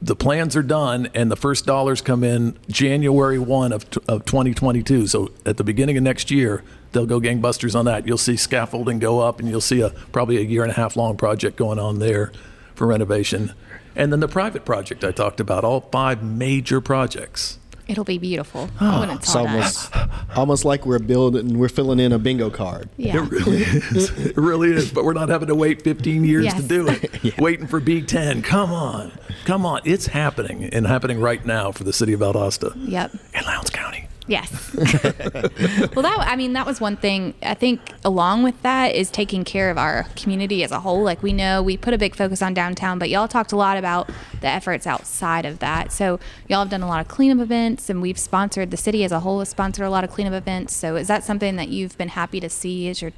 the 0.01 0.15
plans 0.15 0.55
are 0.55 0.63
done 0.63 1.09
and 1.15 1.31
the 1.31 1.35
first 1.35 1.65
dollars 1.65 2.01
come 2.01 2.23
in 2.23 2.57
January 2.69 3.39
1 3.39 3.71
of, 3.71 3.85
of 4.07 4.25
2022. 4.25 5.07
So 5.07 5.31
at 5.45 5.57
the 5.57 5.63
beginning 5.63 5.97
of 5.97 6.03
next 6.03 6.29
year, 6.29 6.63
they'll 6.97 7.05
go 7.05 7.19
gangbusters 7.21 7.77
on 7.77 7.85
that. 7.85 8.07
You'll 8.07 8.17
see 8.17 8.35
scaffolding 8.35 8.97
go 8.99 9.19
up 9.19 9.39
and 9.39 9.47
you'll 9.47 9.61
see 9.61 9.81
a 9.81 9.89
probably 10.11 10.37
a 10.37 10.41
year 10.41 10.63
and 10.63 10.71
a 10.71 10.75
half 10.75 10.95
long 10.95 11.15
project 11.15 11.55
going 11.55 11.77
on 11.79 11.99
there 11.99 12.31
for 12.75 12.87
renovation. 12.87 13.53
And 13.95 14.11
then 14.11 14.19
the 14.19 14.27
private 14.27 14.65
project 14.65 15.03
I 15.03 15.11
talked 15.11 15.39
about, 15.39 15.63
all 15.63 15.81
five 15.91 16.23
major 16.23 16.81
projects. 16.81 17.59
It'll 17.87 18.03
be 18.03 18.17
beautiful 18.17 18.69
ah, 18.81 18.99
when 18.99 19.09
it's 19.11 19.27
It's 19.27 19.35
all 19.35 19.45
done. 19.45 19.53
almost 19.55 19.91
almost 20.35 20.65
like 20.65 20.85
we're 20.85 20.99
building, 20.99 21.57
we're 21.57 21.69
filling 21.69 21.99
in 22.01 22.11
a 22.11 22.19
bingo 22.19 22.49
card. 22.49 22.89
Yeah. 22.97 23.23
It 23.23 23.31
really 23.31 23.57
is. 23.61 24.09
It 24.27 24.35
really 24.37 24.71
is. 24.73 24.91
But 24.91 25.05
we're 25.05 25.13
not 25.13 25.29
having 25.29 25.47
to 25.47 25.55
wait 25.55 25.83
15 25.83 26.25
years 26.25 26.53
to 26.53 26.61
do 26.61 26.87
it. 26.89 27.09
yeah. 27.23 27.31
Waiting 27.39 27.65
for 27.65 27.79
B10. 27.79 28.43
Come 28.43 28.73
on. 28.73 29.17
Come 29.45 29.65
on. 29.65 29.81
It's 29.85 30.07
happening 30.07 30.65
and 30.65 30.85
happening 30.85 31.21
right 31.21 31.45
now 31.45 31.71
for 31.71 31.85
the 31.85 31.93
city 31.93 32.11
of 32.13 32.19
Valdosta 32.19 32.73
Yep. 32.89 33.13
and 33.33 33.45
Lowndes 33.45 33.69
County. 33.69 34.06
Yes. 34.27 34.73
well, 34.75 36.03
that 36.03 36.17
I 36.19 36.35
mean, 36.35 36.53
that 36.53 36.65
was 36.65 36.81
one 36.81 36.97
thing. 36.97 37.33
I 37.41 37.53
think 37.53 37.93
along 38.03 38.43
with 38.43 38.61
that 38.61 38.93
is 38.93 39.09
taking 39.09 39.43
care 39.43 39.69
of 39.69 39.77
our 39.77 40.03
community 40.15 40.63
as 40.63 40.71
a 40.71 40.81
whole. 40.81 41.01
Like 41.01 41.23
we 41.23 41.33
know 41.33 41.63
we 41.63 41.77
put 41.77 41.93
a 41.93 41.97
big 41.97 42.15
focus 42.15 42.41
on 42.41 42.53
downtown, 42.53 42.99
but 42.99 43.09
y'all 43.09 43.27
talked 43.27 43.51
a 43.51 43.55
lot 43.55 43.77
about 43.77 44.09
the 44.41 44.47
efforts 44.47 44.85
outside 44.85 45.45
of 45.45 45.59
that. 45.59 45.91
So 45.91 46.19
y'all 46.47 46.59
have 46.59 46.69
done 46.69 46.83
a 46.83 46.87
lot 46.87 46.99
of 46.99 47.07
cleanup 47.07 47.39
events, 47.39 47.89
and 47.89 48.01
we've 48.01 48.19
sponsored 48.19 48.71
the 48.71 48.77
city 48.77 49.03
as 49.03 49.11
a 49.11 49.21
whole 49.21 49.39
has 49.39 49.49
sponsored 49.49 49.85
a 49.85 49.89
lot 49.89 50.03
of 50.03 50.11
cleanup 50.11 50.33
events. 50.33 50.75
So 50.75 50.95
is 50.95 51.07
that 51.07 51.23
something 51.23 51.55
that 51.55 51.69
you've 51.69 51.97
been 51.97 52.09
happy 52.09 52.39
to 52.39 52.49
see 52.49 52.89
as 52.89 53.01
your 53.01 53.13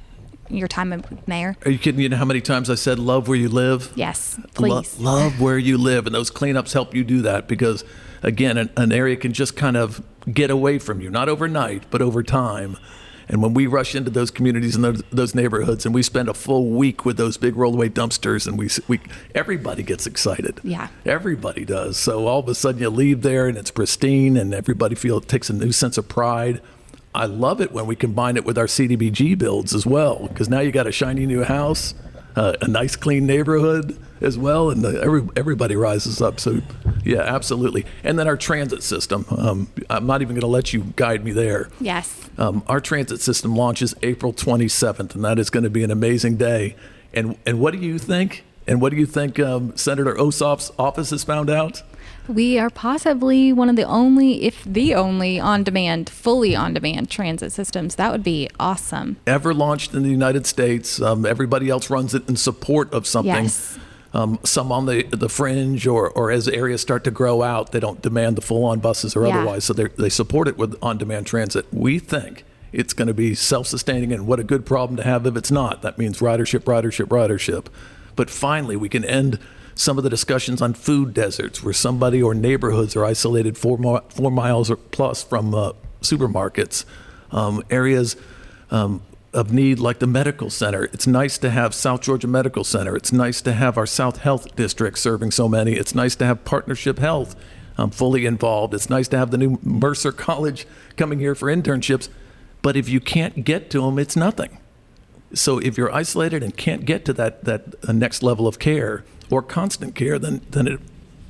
your 0.48 0.68
time 0.68 0.92
as 0.92 1.02
mayor? 1.26 1.56
Are 1.64 1.70
you 1.70 1.78
kidding? 1.78 2.00
You 2.00 2.08
know 2.08 2.16
how 2.16 2.24
many 2.24 2.40
times 2.40 2.70
I 2.70 2.74
said 2.74 2.98
love 2.98 3.28
where 3.28 3.36
you 3.36 3.48
live? 3.48 3.92
Yes, 3.94 4.38
Lo- 4.58 4.82
please. 4.82 4.98
love 4.98 5.40
where 5.40 5.58
you 5.58 5.78
live, 5.78 6.06
and 6.06 6.14
those 6.14 6.30
cleanups 6.30 6.72
help 6.72 6.94
you 6.94 7.04
do 7.04 7.22
that 7.22 7.48
because, 7.48 7.84
again, 8.22 8.56
an, 8.56 8.70
an 8.76 8.92
area 8.92 9.16
can 9.16 9.32
just 9.32 9.56
kind 9.56 9.76
of 9.76 10.02
get 10.32 10.50
away 10.50 10.78
from 10.78 11.00
you, 11.00 11.10
not 11.10 11.28
overnight, 11.28 11.84
but 11.90 12.02
over 12.02 12.22
time. 12.22 12.76
And 13.28 13.40
when 13.40 13.54
we 13.54 13.68
rush 13.68 13.94
into 13.94 14.10
those 14.10 14.32
communities 14.32 14.74
and 14.74 14.84
those, 14.84 15.02
those 15.12 15.34
neighborhoods, 15.36 15.86
and 15.86 15.94
we 15.94 16.02
spend 16.02 16.28
a 16.28 16.34
full 16.34 16.66
week 16.70 17.04
with 17.04 17.16
those 17.16 17.36
big 17.36 17.54
rollaway 17.54 17.88
dumpsters, 17.88 18.48
and 18.48 18.58
we, 18.58 18.68
we 18.88 19.00
everybody 19.36 19.84
gets 19.84 20.04
excited. 20.04 20.60
Yeah. 20.64 20.88
everybody 21.06 21.64
does. 21.64 21.96
So 21.96 22.26
all 22.26 22.40
of 22.40 22.48
a 22.48 22.56
sudden, 22.56 22.80
you 22.80 22.90
leave 22.90 23.22
there, 23.22 23.46
and 23.46 23.56
it's 23.56 23.70
pristine, 23.70 24.36
and 24.36 24.52
everybody 24.52 24.96
feels 24.96 25.22
it 25.22 25.28
takes 25.28 25.48
a 25.48 25.52
new 25.52 25.70
sense 25.70 25.96
of 25.96 26.08
pride. 26.08 26.60
I 27.14 27.26
love 27.26 27.60
it 27.60 27.70
when 27.70 27.86
we 27.86 27.94
combine 27.94 28.36
it 28.36 28.44
with 28.44 28.58
our 28.58 28.66
CDBG 28.66 29.38
builds 29.38 29.74
as 29.76 29.86
well, 29.86 30.26
because 30.26 30.48
now 30.48 30.58
you 30.58 30.72
got 30.72 30.88
a 30.88 30.92
shiny 30.92 31.24
new 31.24 31.44
house, 31.44 31.94
uh, 32.40 32.56
a 32.62 32.68
nice 32.68 32.96
clean 32.96 33.26
neighborhood 33.26 33.98
as 34.22 34.38
well, 34.38 34.70
and 34.70 34.82
the, 34.82 34.98
every, 35.02 35.28
everybody 35.36 35.76
rises 35.76 36.22
up. 36.22 36.40
So, 36.40 36.62
yeah, 37.04 37.20
absolutely. 37.20 37.84
And 38.02 38.18
then 38.18 38.26
our 38.26 38.36
transit 38.38 38.82
system. 38.82 39.26
Um, 39.28 39.68
I'm 39.90 40.06
not 40.06 40.22
even 40.22 40.34
going 40.34 40.40
to 40.40 40.46
let 40.46 40.72
you 40.72 40.94
guide 40.96 41.22
me 41.22 41.32
there. 41.32 41.68
Yes. 41.80 42.30
Um, 42.38 42.62
our 42.66 42.80
transit 42.80 43.20
system 43.20 43.54
launches 43.54 43.94
April 44.02 44.32
27th, 44.32 45.14
and 45.14 45.22
that 45.22 45.38
is 45.38 45.50
going 45.50 45.64
to 45.64 45.70
be 45.70 45.84
an 45.84 45.90
amazing 45.90 46.36
day. 46.36 46.76
And 47.12 47.36
and 47.44 47.60
what 47.60 47.72
do 47.72 47.78
you 47.78 47.98
think? 47.98 48.44
And 48.66 48.80
what 48.80 48.90
do 48.90 48.96
you 48.96 49.06
think 49.06 49.38
um, 49.38 49.76
Senator 49.76 50.14
Ossoff's 50.14 50.70
office 50.78 51.10
has 51.10 51.24
found 51.24 51.50
out? 51.50 51.82
We 52.28 52.58
are 52.58 52.70
possibly 52.70 53.52
one 53.52 53.68
of 53.68 53.76
the 53.76 53.82
only, 53.82 54.44
if 54.44 54.62
the 54.64 54.94
only, 54.94 55.40
on 55.40 55.64
demand, 55.64 56.08
fully 56.08 56.54
on 56.54 56.74
demand 56.74 57.10
transit 57.10 57.52
systems. 57.52 57.96
That 57.96 58.12
would 58.12 58.22
be 58.22 58.48
awesome. 58.60 59.16
ever 59.26 59.52
launched 59.52 59.94
in 59.94 60.02
the 60.02 60.10
United 60.10 60.46
States. 60.46 61.00
Um, 61.00 61.26
everybody 61.26 61.68
else 61.68 61.90
runs 61.90 62.14
it 62.14 62.28
in 62.28 62.36
support 62.36 62.92
of 62.92 63.06
something. 63.06 63.44
Yes. 63.44 63.78
Um, 64.12 64.40
some 64.42 64.72
on 64.72 64.86
the 64.86 65.04
the 65.04 65.28
fringe, 65.28 65.86
or 65.86 66.10
or 66.10 66.32
as 66.32 66.48
areas 66.48 66.80
start 66.80 67.04
to 67.04 67.12
grow 67.12 67.42
out, 67.42 67.70
they 67.70 67.78
don't 67.78 68.02
demand 68.02 68.34
the 68.36 68.42
full 68.42 68.64
on 68.64 68.80
buses 68.80 69.14
or 69.14 69.24
Yeah. 69.24 69.36
otherwise, 69.38 69.64
so 69.64 69.72
they 69.72 69.84
they 69.98 70.08
support 70.08 70.48
it 70.48 70.58
with 70.58 70.76
on 70.82 70.98
demand 70.98 71.26
transit. 71.26 71.66
We 71.72 72.00
think 72.00 72.44
it's 72.72 72.92
going 72.92 73.06
to 73.06 73.14
be 73.14 73.36
self 73.36 73.68
sustaining, 73.68 74.12
and 74.12 74.26
what 74.26 74.40
a 74.40 74.44
good 74.44 74.66
problem 74.66 74.96
to 74.96 75.04
have 75.04 75.26
if 75.26 75.36
it's 75.36 75.52
not. 75.52 75.82
That 75.82 75.96
means 75.96 76.18
ridership, 76.18 76.60
ridership, 76.64 77.06
ridership. 77.06 77.66
But 78.16 78.30
finally, 78.30 78.74
we 78.76 78.88
can 78.88 79.04
end 79.04 79.38
some 79.74 79.98
of 79.98 80.04
the 80.04 80.10
discussions 80.10 80.60
on 80.60 80.74
food 80.74 81.14
deserts, 81.14 81.62
where 81.62 81.74
somebody 81.74 82.22
or 82.22 82.34
neighborhoods 82.34 82.96
are 82.96 83.04
isolated 83.04 83.56
four 83.56 83.78
mi- 83.78 84.00
four 84.08 84.30
miles 84.30 84.70
or 84.70 84.76
plus 84.76 85.22
from 85.22 85.54
uh, 85.54 85.72
supermarkets, 86.00 86.84
um, 87.30 87.62
areas 87.70 88.16
um, 88.70 89.02
of 89.32 89.52
need 89.52 89.78
like 89.78 89.98
the 89.98 90.06
medical 90.06 90.50
center. 90.50 90.84
It's 90.84 91.06
nice 91.06 91.38
to 91.38 91.50
have 91.50 91.74
South 91.74 92.02
Georgia 92.02 92.26
Medical 92.26 92.64
Center. 92.64 92.96
It's 92.96 93.12
nice 93.12 93.40
to 93.42 93.52
have 93.52 93.78
our 93.78 93.86
South 93.86 94.18
Health 94.18 94.56
District 94.56 94.98
serving 94.98 95.30
so 95.30 95.48
many. 95.48 95.72
It's 95.72 95.94
nice 95.94 96.16
to 96.16 96.26
have 96.26 96.44
Partnership 96.44 96.98
Health 96.98 97.36
um, 97.78 97.90
fully 97.90 98.26
involved. 98.26 98.74
It's 98.74 98.90
nice 98.90 99.08
to 99.08 99.18
have 99.18 99.30
the 99.30 99.38
new 99.38 99.58
Mercer 99.62 100.12
College 100.12 100.66
coming 100.96 101.18
here 101.18 101.34
for 101.34 101.48
internships. 101.48 102.08
But 102.62 102.76
if 102.76 102.88
you 102.88 103.00
can't 103.00 103.44
get 103.44 103.70
to 103.70 103.82
them, 103.82 103.98
it's 103.98 104.16
nothing. 104.16 104.58
So 105.32 105.58
if 105.58 105.78
you're 105.78 105.92
isolated 105.94 106.42
and 106.42 106.56
can't 106.56 106.84
get 106.84 107.04
to 107.04 107.12
that 107.14 107.44
that 107.44 107.74
uh, 107.86 107.92
next 107.92 108.22
level 108.22 108.46
of 108.46 108.58
care 108.58 109.04
or 109.30 109.42
constant 109.42 109.94
care, 109.94 110.18
then 110.18 110.40
then 110.50 110.66
it 110.66 110.80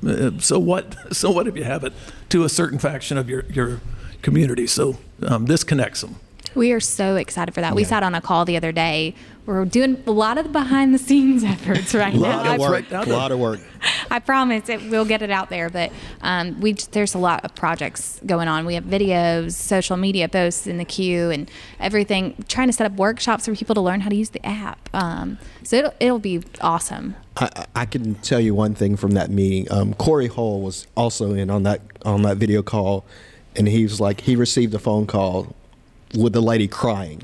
uh, 0.06 0.38
so 0.38 0.58
what? 0.58 0.96
So 1.14 1.30
what 1.30 1.46
if 1.46 1.56
you 1.56 1.64
have 1.64 1.84
it 1.84 1.92
to 2.30 2.44
a 2.44 2.48
certain 2.48 2.78
faction 2.78 3.18
of 3.18 3.28
your 3.28 3.44
your 3.46 3.80
community? 4.22 4.66
So 4.66 4.96
um, 5.26 5.46
this 5.46 5.64
connects 5.64 6.00
them. 6.00 6.16
We 6.54 6.72
are 6.72 6.80
so 6.80 7.16
excited 7.16 7.54
for 7.54 7.60
that. 7.60 7.74
We 7.74 7.84
sat 7.84 8.02
on 8.02 8.14
a 8.14 8.20
call 8.20 8.44
the 8.44 8.56
other 8.56 8.72
day. 8.72 9.14
We're 9.46 9.64
doing 9.64 10.02
a 10.06 10.10
lot 10.10 10.36
of 10.36 10.44
the 10.44 10.50
behind 10.50 10.92
the 10.92 10.98
scenes 10.98 11.44
efforts 11.54 11.94
right 11.94 12.14
now. 12.14 12.20
lot 12.20 12.46
I, 12.46 12.54
of 12.54 12.60
work. 12.60 12.70
right 12.70 13.08
A 13.08 13.12
lot 13.12 13.30
of 13.30 13.38
work. 13.38 13.60
I 14.10 14.18
promise 14.18 14.68
it. 14.68 14.82
We'll 14.90 15.04
get 15.04 15.22
it 15.22 15.30
out 15.30 15.48
there. 15.48 15.70
But 15.70 15.92
um, 16.22 16.60
we 16.60 16.72
there's 16.72 17.14
a 17.14 17.18
lot 17.18 17.44
of 17.44 17.54
projects 17.54 18.20
going 18.26 18.48
on. 18.48 18.66
We 18.66 18.74
have 18.74 18.84
videos, 18.84 19.52
social 19.52 19.96
media 19.96 20.28
posts 20.28 20.66
in 20.66 20.78
the 20.78 20.84
queue, 20.84 21.30
and 21.30 21.50
everything. 21.78 22.44
Trying 22.48 22.68
to 22.68 22.72
set 22.72 22.86
up 22.86 22.92
workshops 22.98 23.46
for 23.46 23.54
people 23.54 23.74
to 23.74 23.80
learn 23.80 24.00
how 24.00 24.08
to 24.08 24.16
use 24.16 24.30
the 24.30 24.44
app. 24.44 24.88
Um, 24.92 25.38
so 25.62 25.76
it'll, 25.76 25.94
it'll 26.00 26.18
be 26.18 26.42
awesome. 26.60 27.16
I, 27.74 27.87
can 27.87 28.16
tell 28.16 28.40
you 28.40 28.55
one 28.55 28.74
thing 28.74 28.96
from 28.96 29.12
that 29.12 29.31
meeting. 29.31 29.70
Um, 29.72 29.94
Corey 29.94 30.26
Hall 30.26 30.61
was 30.61 30.87
also 30.96 31.33
in 31.33 31.48
on 31.50 31.62
that 31.64 31.81
on 32.05 32.22
that 32.22 32.37
video 32.37 32.62
call, 32.62 33.05
and 33.57 33.66
he 33.68 33.83
was 33.85 34.00
like 34.00 34.20
he 34.22 34.37
received 34.37 34.74
a 34.74 34.79
phone 34.79 35.07
call 35.07 35.55
with 36.16 36.33
the 36.33 36.40
lady 36.42 36.68
crying 36.68 37.22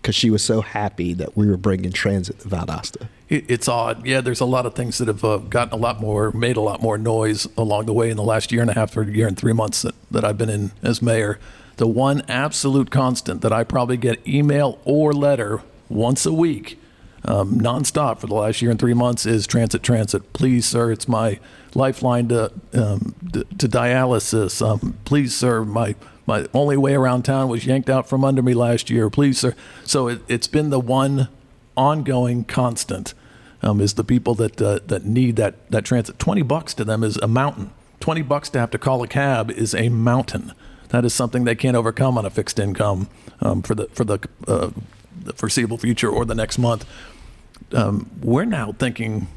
because 0.00 0.14
she 0.14 0.30
was 0.30 0.42
so 0.44 0.60
happy 0.60 1.12
that 1.14 1.36
we 1.36 1.46
were 1.48 1.56
bringing 1.56 1.90
transit 1.92 2.38
to 2.40 2.48
Valdosta. 2.48 3.08
It- 3.28 3.44
It's 3.48 3.66
odd. 3.68 4.06
Yeah, 4.06 4.20
there's 4.20 4.40
a 4.40 4.44
lot 4.44 4.64
of 4.64 4.74
things 4.74 4.98
that 4.98 5.08
have 5.08 5.24
uh, 5.24 5.38
gotten 5.38 5.74
a 5.74 5.76
lot 5.76 6.00
more, 6.00 6.30
made 6.30 6.56
a 6.56 6.60
lot 6.60 6.80
more 6.80 6.96
noise 6.96 7.48
along 7.58 7.86
the 7.86 7.92
way 7.92 8.08
in 8.10 8.16
the 8.16 8.22
last 8.22 8.52
year 8.52 8.62
and 8.62 8.70
a 8.70 8.74
half 8.74 8.96
or 8.96 9.02
year 9.02 9.26
and 9.26 9.36
three 9.36 9.52
months 9.52 9.82
that, 9.82 9.94
that 10.12 10.24
I've 10.24 10.38
been 10.38 10.48
in 10.48 10.70
as 10.82 11.02
mayor. 11.02 11.40
The 11.78 11.88
one 11.88 12.22
absolute 12.28 12.90
constant 12.92 13.40
that 13.42 13.52
I 13.52 13.64
probably 13.64 13.96
get 13.96 14.26
email 14.26 14.78
or 14.84 15.12
letter 15.12 15.62
once 15.88 16.24
a 16.24 16.32
week, 16.32 16.78
um, 17.26 17.58
nonstop 17.60 18.18
for 18.18 18.26
the 18.26 18.34
last 18.34 18.62
year 18.62 18.70
and 18.70 18.80
three 18.80 18.94
months 18.94 19.26
is 19.26 19.46
transit, 19.46 19.82
transit. 19.82 20.32
Please, 20.32 20.66
sir, 20.66 20.90
it's 20.90 21.08
my 21.08 21.38
lifeline 21.74 22.28
to 22.28 22.52
um, 22.72 23.14
to, 23.32 23.44
to 23.58 23.68
dialysis. 23.68 24.66
Um, 24.66 24.98
please, 25.04 25.34
sir, 25.34 25.64
my 25.64 25.94
my 26.26 26.46
only 26.54 26.76
way 26.76 26.94
around 26.94 27.24
town 27.24 27.48
was 27.48 27.66
yanked 27.66 27.90
out 27.90 28.08
from 28.08 28.24
under 28.24 28.42
me 28.42 28.54
last 28.54 28.90
year. 28.90 29.10
Please, 29.10 29.38
sir. 29.38 29.54
So 29.84 30.08
it, 30.08 30.20
it's 30.28 30.46
been 30.46 30.70
the 30.70 30.80
one 30.80 31.28
ongoing 31.76 32.44
constant 32.44 33.14
um, 33.62 33.80
is 33.80 33.94
the 33.94 34.04
people 34.04 34.34
that 34.36 34.60
uh, 34.60 34.80
that 34.86 35.04
need 35.04 35.36
that 35.36 35.70
that 35.70 35.84
transit. 35.84 36.18
Twenty 36.18 36.42
bucks 36.42 36.74
to 36.74 36.84
them 36.84 37.02
is 37.02 37.16
a 37.18 37.28
mountain. 37.28 37.70
Twenty 38.00 38.22
bucks 38.22 38.48
to 38.50 38.58
have 38.58 38.70
to 38.70 38.78
call 38.78 39.02
a 39.02 39.08
cab 39.08 39.50
is 39.50 39.74
a 39.74 39.88
mountain. 39.88 40.52
That 40.90 41.04
is 41.04 41.12
something 41.14 41.44
they 41.44 41.56
can't 41.56 41.76
overcome 41.76 42.16
on 42.16 42.24
a 42.24 42.30
fixed 42.30 42.58
income 42.58 43.08
um, 43.40 43.62
for 43.62 43.74
the 43.74 43.86
for 43.88 44.04
the, 44.04 44.20
uh, 44.46 44.70
the 45.20 45.32
foreseeable 45.32 45.78
future 45.78 46.08
or 46.08 46.24
the 46.24 46.34
next 46.34 46.58
month. 46.58 46.84
Um, 47.72 48.10
we're 48.22 48.44
now 48.44 48.72
thinking 48.72 49.28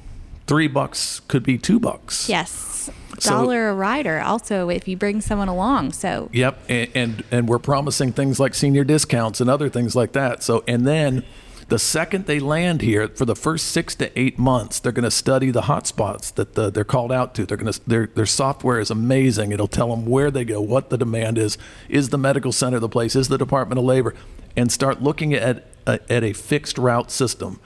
three 0.48 0.68
bucks 0.68 1.22
could 1.28 1.44
be 1.44 1.58
two 1.58 1.80
bucks. 1.80 2.30
Yes. 2.30 2.90
So- 3.20 3.32
Dollar 3.32 3.70
a 3.70 3.74
rider 3.74 4.20
also 4.22 4.70
if 4.70 4.88
you 4.88 4.96
bring 4.96 5.22
someone 5.22 5.48
along. 5.48 5.94
So 5.94 6.30
Yep, 6.32 6.64
and, 6.70 6.90
and 6.96 7.24
and 7.32 7.50
we're 7.50 7.60
promising 7.60 8.14
things 8.14 8.40
like 8.40 8.54
senior 8.54 8.84
discounts 8.84 9.42
and 9.42 9.50
other 9.50 9.70
things 9.70 9.96
like 9.96 10.14
that. 10.14 10.42
So 10.44 10.64
and 10.68 10.88
then 10.88 11.26
the 11.70 11.80
second 11.80 12.26
they 12.26 12.40
land 12.40 12.82
here, 12.82 13.08
for 13.10 13.26
the 13.26 13.36
first 13.36 13.68
six 13.68 13.94
to 13.96 14.20
eight 14.20 14.40
months, 14.40 14.80
they're 14.80 14.92
going 14.92 15.04
to 15.04 15.12
study 15.12 15.52
the 15.52 15.64
hotspots 15.64 16.34
that 16.34 16.56
the, 16.56 16.72
they're 16.72 16.84
called 16.84 17.12
out 17.12 17.36
to. 17.36 17.46
They're 17.46 17.58
going 17.58 17.72
to 17.72 17.80
their 17.88 18.08
their 18.08 18.26
software 18.26 18.80
is 18.80 18.90
amazing. 18.90 19.52
It'll 19.52 19.68
tell 19.68 19.90
them 19.90 20.08
where 20.08 20.32
they 20.32 20.46
go, 20.46 20.62
what 20.62 20.90
the 20.90 20.98
demand 20.98 21.38
is, 21.38 21.58
is 21.88 22.10
the 22.10 22.18
medical 22.18 22.52
center 22.52 22.80
the 22.80 22.90
place, 22.90 23.16
is 23.16 23.28
the 23.28 23.38
Department 23.38 23.78
of 23.78 23.86
Labor, 23.86 24.16
and 24.58 24.72
start 24.72 25.04
looking 25.04 25.34
at 25.34 25.66
a, 25.86 26.00
at 26.12 26.24
a 26.24 26.34
fixed 26.34 26.78
route 26.80 27.12
system. 27.12 27.60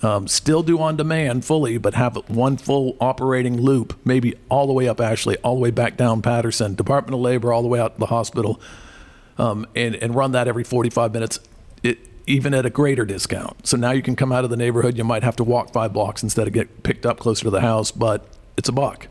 Um, 0.00 0.26
still 0.26 0.62
do 0.62 0.80
on 0.80 0.96
demand 0.96 1.44
fully, 1.44 1.78
but 1.78 1.94
have 1.94 2.16
one 2.28 2.56
full 2.56 2.96
operating 3.00 3.60
loop, 3.60 3.98
maybe 4.04 4.34
all 4.48 4.66
the 4.66 4.72
way 4.72 4.88
up 4.88 5.00
Ashley, 5.00 5.36
all 5.38 5.54
the 5.54 5.60
way 5.60 5.70
back 5.70 5.96
down 5.96 6.22
Patterson, 6.22 6.74
Department 6.74 7.14
of 7.14 7.20
Labor, 7.20 7.52
all 7.52 7.62
the 7.62 7.68
way 7.68 7.78
out 7.78 7.94
to 7.94 8.00
the 8.00 8.06
hospital, 8.06 8.60
um, 9.38 9.66
and, 9.76 9.94
and 9.96 10.14
run 10.14 10.32
that 10.32 10.48
every 10.48 10.64
45 10.64 11.12
minutes, 11.12 11.40
it, 11.82 11.98
even 12.26 12.54
at 12.54 12.66
a 12.66 12.70
greater 12.70 13.04
discount. 13.04 13.66
So 13.66 13.76
now 13.76 13.90
you 13.92 14.02
can 14.02 14.16
come 14.16 14.32
out 14.32 14.44
of 14.44 14.50
the 14.50 14.56
neighborhood. 14.56 14.96
You 14.96 15.04
might 15.04 15.22
have 15.22 15.36
to 15.36 15.44
walk 15.44 15.72
five 15.72 15.92
blocks 15.92 16.22
instead 16.22 16.46
of 16.46 16.52
get 16.52 16.82
picked 16.82 17.06
up 17.06 17.20
closer 17.20 17.44
to 17.44 17.50
the 17.50 17.60
house, 17.60 17.90
but 17.92 18.26
it's 18.56 18.68
a 18.68 18.72
buck. 18.72 19.08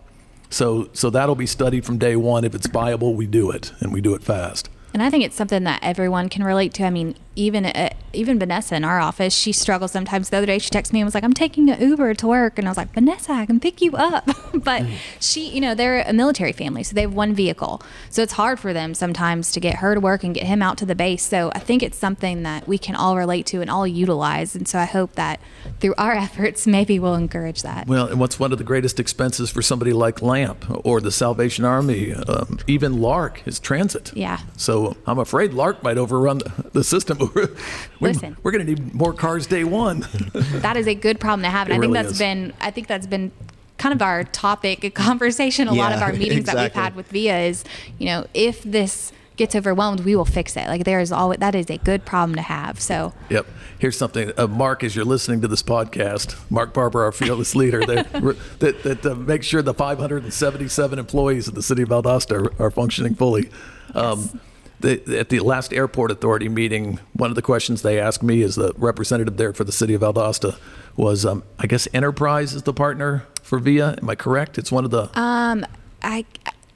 So, 0.50 0.90
so 0.92 1.10
that'll 1.10 1.36
be 1.36 1.46
studied 1.46 1.86
from 1.86 1.98
day 1.98 2.18
one. 2.18 2.44
If 2.44 2.54
it's 2.54 2.68
viable, 2.68 3.16
we 3.16 3.26
do 3.26 3.52
it, 3.52 3.72
and 3.80 3.94
we 3.94 4.02
do 4.02 4.14
it 4.14 4.24
fast. 4.24 4.70
And 4.94 5.02
I 5.02 5.10
think 5.10 5.24
it's 5.24 5.36
something 5.36 5.64
that 5.64 5.80
everyone 5.82 6.28
can 6.28 6.44
relate 6.44 6.74
to. 6.76 6.84
I 6.84 6.90
mean, 6.90 7.16
even 7.36 7.66
uh, 7.66 7.90
even 8.14 8.40
Vanessa 8.40 8.76
in 8.76 8.84
our 8.84 9.00
office, 9.00 9.34
she 9.34 9.54
struggles 9.54 9.92
sometimes. 9.92 10.30
The 10.30 10.38
other 10.38 10.46
day, 10.46 10.60
she 10.60 10.70
texted 10.70 10.94
me 10.94 11.00
and 11.00 11.08
was 11.08 11.16
like, 11.16 11.24
"I'm 11.24 11.34
taking 11.34 11.70
an 11.70 11.82
Uber 11.82 12.14
to 12.16 12.28
work," 12.28 12.58
and 12.58 12.68
I 12.68 12.72
was 12.72 12.78
like, 12.78 12.94
"Vanessa, 12.94 13.32
I 13.32 13.46
can 13.46 13.60
pick 13.60 13.82
you 13.82 13.96
up." 13.96 14.28
but 14.54 14.84
she, 15.20 15.50
you 15.50 15.62
know, 15.62 15.74
they're 15.74 16.02
a 16.02 16.14
military 16.14 16.52
family, 16.52 16.84
so 16.84 16.94
they 16.94 17.02
have 17.02 17.14
one 17.14 17.34
vehicle, 17.34 17.82
so 18.10 18.22
it's 18.22 18.34
hard 18.34 18.60
for 18.60 18.74
them 18.74 18.94
sometimes 18.94 19.52
to 19.52 19.60
get 19.60 19.76
her 19.76 19.94
to 19.94 20.02
work 20.02 20.24
and 20.24 20.36
get 20.36 20.46
him 20.46 20.62
out 20.62 20.78
to 20.80 20.86
the 20.86 20.96
base. 20.96 21.24
So 21.24 21.52
I 21.56 21.60
think 21.60 21.82
it's 21.84 21.98
something 21.98 22.44
that 22.44 22.68
we 22.68 22.78
can 22.78 22.96
all 22.96 23.16
relate 23.16 23.46
to 23.48 23.62
and 23.62 23.70
all 23.70 23.88
utilize. 23.88 24.56
And 24.56 24.68
so 24.68 24.80
I 24.80 24.86
hope 24.86 25.14
that 25.14 25.40
through 25.80 25.96
our 25.98 26.12
efforts, 26.28 26.68
maybe 26.68 27.00
we'll 27.00 27.16
encourage 27.16 27.62
that. 27.62 27.88
Well, 27.88 28.08
and 28.08 28.20
what's 28.20 28.40
one 28.40 28.52
of 28.52 28.58
the 28.58 28.64
greatest 28.66 29.00
expenses 29.00 29.50
for 29.50 29.62
somebody 29.62 29.94
like 29.94 30.22
Lamp 30.22 30.66
or 30.86 31.00
the 31.00 31.12
Salvation 31.12 31.64
Army, 31.64 32.14
um, 32.14 32.60
even 32.68 33.00
Lark, 33.00 33.42
is 33.46 33.60
transit. 33.60 34.12
Yeah. 34.16 34.40
So 34.58 34.98
I'm 35.08 35.20
afraid 35.20 35.54
Lark 35.54 35.82
might 35.82 35.98
overrun 35.98 36.42
the 36.74 36.84
system. 36.84 37.21
Listen. 38.00 38.38
we're 38.44 38.52
going 38.52 38.66
to 38.66 38.76
need 38.76 38.94
more 38.94 39.14
cars 39.14 39.48
day 39.48 39.64
one. 39.64 40.06
that 40.34 40.78
is 40.78 40.88
a 40.88 40.96
good 40.96 41.20
problem 41.20 41.44
to 41.44 41.50
have. 41.50 41.68
And 41.68 41.74
It 41.74 41.78
I 41.78 41.80
think 41.82 41.94
really 41.94 42.04
that's 42.04 42.14
is. 42.14 42.20
been 42.20 42.54
I 42.62 42.72
think 42.72 42.88
that's 42.88 43.08
been 43.08 43.32
kind 43.78 43.94
of 43.94 44.02
our 44.02 44.24
topic 44.24 44.84
of 44.84 44.94
conversation 44.94 45.68
a 45.68 45.74
lot 45.74 45.92
of 45.92 46.02
our 46.02 46.14
meetings 46.24 46.46
that 46.46 46.56
we've 46.56 46.74
had 46.74 46.96
with 46.96 47.08
VIA 47.08 47.40
is, 47.40 47.64
you 47.98 48.06
know, 48.06 48.28
if 48.34 48.62
this 48.64 49.12
gets 49.38 49.56
overwhelmed, 49.56 50.02
we 50.02 50.16
will 50.16 50.26
fix 50.26 50.56
it. 50.56 50.68
Like 50.68 50.84
there 50.84 51.00
is 51.00 51.12
always 51.12 51.40
that 51.40 51.56
is 51.56 51.70
a 51.70 51.78
good 51.78 52.06
problem 52.06 52.36
to 52.36 52.44
have. 52.44 52.80
So 52.80 53.14
Yep. 53.30 53.48
Here's 53.80 53.98
something, 53.98 54.32
uh, 54.38 54.46
Mark, 54.46 54.84
as 54.84 54.96
you're 54.96 55.06
listening 55.06 55.42
to 55.42 55.48
this 55.48 55.64
podcast, 55.64 56.36
Mark 56.52 56.72
Barber, 56.72 57.04
our 57.04 57.12
fearless 57.12 57.56
leader, 57.56 57.84
that 57.88 58.12
that, 58.60 58.84
that 58.84 59.04
uh, 59.04 59.16
makes 59.16 59.48
sure 59.48 59.64
the 59.64 59.74
577 59.74 61.00
employees 61.00 61.48
of 61.48 61.56
the 61.56 61.64
city 61.64 61.82
of 61.82 61.90
Valdosta 61.90 62.52
are, 62.60 62.64
are 62.64 62.70
functioning 62.70 63.16
fully. 63.16 63.50
Um, 63.96 64.40
the, 64.82 65.20
at 65.20 65.30
the 65.30 65.40
last 65.40 65.74
airport 65.74 66.12
authority 66.12 66.50
meeting, 66.50 67.00
one 67.14 67.30
of 67.30 67.36
the 67.36 67.42
questions 67.42 67.82
they 67.82 68.00
asked 68.00 68.24
me 68.24 68.42
as 68.44 68.56
the 68.56 68.74
representative 68.78 69.38
there 69.38 69.54
for 69.54 69.64
the 69.64 69.72
city 69.72 69.94
of 69.94 70.02
Valdosta 70.02 70.58
was, 70.96 71.26
um, 71.26 71.44
I 71.60 71.68
guess 71.68 71.88
Enterprise 71.94 72.54
is 72.54 72.64
the 72.64 72.74
partner 72.74 73.26
for 73.42 73.60
VIA. 73.60 73.96
Am 74.02 74.10
I 74.10 74.16
correct? 74.16 74.58
It's 74.58 74.72
one 74.72 74.86
of 74.86 74.92
the. 74.92 75.18
um 75.20 75.66
I 76.04 76.26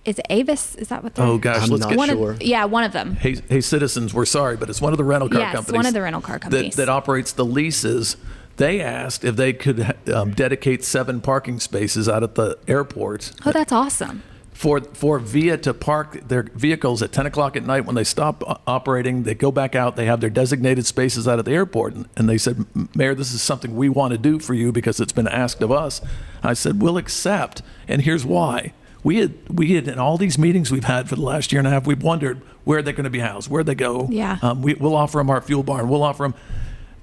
is 0.05 0.19
it 0.19 0.25
Avis? 0.29 0.75
Is 0.75 0.89
that 0.89 1.03
what 1.03 1.15
they're 1.15 1.25
oh 1.25 1.37
gosh, 1.39 1.63
I'm 1.63 1.69
let's 1.69 1.81
not 1.81 1.89
get 1.89 1.97
one 1.97 2.09
sure. 2.09 2.31
of 2.33 2.43
yeah, 2.43 2.65
one 2.65 2.83
of 2.83 2.91
them. 2.93 3.15
Hey, 3.15 3.41
hey, 3.49 3.59
citizens, 3.61 4.13
we're 4.13 4.25
sorry, 4.25 4.55
but 4.55 4.69
it's 4.69 4.79
one 4.81 4.93
of 4.93 4.97
the 4.97 5.03
rental 5.03 5.29
car 5.29 5.39
Yes, 5.39 5.55
companies. 5.55 5.75
one 5.77 5.85
of 5.87 5.93
the 5.93 6.01
rental 6.01 6.21
car 6.21 6.37
companies. 6.37 6.75
that, 6.75 6.85
that 6.85 6.91
operates 6.91 7.31
the 7.31 7.43
leases. 7.45 8.15
They 8.57 8.79
asked 8.81 9.25
if 9.25 9.35
they 9.35 9.51
could 9.51 9.95
um, 10.13 10.31
dedicate 10.31 10.83
seven 10.85 11.19
parking 11.21 11.59
spaces 11.59 12.07
out 12.07 12.23
at 12.23 12.35
the 12.35 12.57
airport 12.67 13.31
Oh, 13.45 13.51
that's 13.51 13.71
awesome. 13.73 14.21
For 14.55 14.79
for 14.79 15.19
Via 15.19 15.57
to 15.57 15.73
park 15.73 16.29
their 16.29 16.43
vehicles 16.43 17.01
at 17.01 17.11
10 17.11 17.25
o'clock 17.25 17.57
at 17.57 17.65
night 17.65 17.85
when 17.85 17.95
they 17.95 18.05
stop 18.05 18.41
operating. 18.65 19.23
They 19.23 19.35
go 19.35 19.51
back 19.51 19.75
out. 19.75 19.97
They 19.97 20.05
have 20.05 20.21
their 20.21 20.29
designated 20.29 20.85
spaces 20.85 21.27
out 21.27 21.39
at 21.39 21.45
the 21.45 21.51
airport, 21.51 21.93
and, 21.93 22.07
and 22.15 22.29
they 22.29 22.37
said, 22.37 22.65
"Mayor, 22.95 23.13
this 23.13 23.33
is 23.33 23.41
something 23.41 23.75
we 23.75 23.89
want 23.89 24.13
to 24.13 24.17
do 24.17 24.39
for 24.39 24.53
you 24.53 24.71
because 24.71 25.01
it's 25.01 25.11
been 25.11 25.27
asked 25.27 25.61
of 25.61 25.73
us." 25.73 26.01
I 26.41 26.53
said, 26.53 26.81
"We'll 26.81 26.97
accept," 26.97 27.61
and 27.87 28.01
here's 28.01 28.25
why. 28.25 28.71
We 29.03 29.17
had 29.17 29.33
we 29.49 29.75
had 29.75 29.89
in 29.89 29.99
all 29.99 30.17
these 30.17 30.37
meetings 30.37 30.71
we've 30.71 30.85
had 30.85 31.09
for 31.09 31.15
the 31.15 31.21
last 31.21 31.51
year 31.51 31.59
and 31.59 31.67
a 31.67 31.71
half. 31.71 31.85
We've 31.85 32.01
wondered 32.01 32.41
where 32.63 32.81
they're 32.81 32.93
going 32.93 33.03
to 33.03 33.09
be 33.09 33.19
housed, 33.19 33.49
where 33.49 33.63
they 33.63 33.75
go. 33.75 34.07
Yeah. 34.09 34.39
Um, 34.41 34.61
we, 34.61 34.73
we'll 34.75 34.95
offer 34.95 35.17
them 35.17 35.29
our 35.29 35.41
fuel 35.41 35.63
barn. 35.63 35.89
We'll 35.89 36.01
offer 36.01 36.23
them 36.23 36.33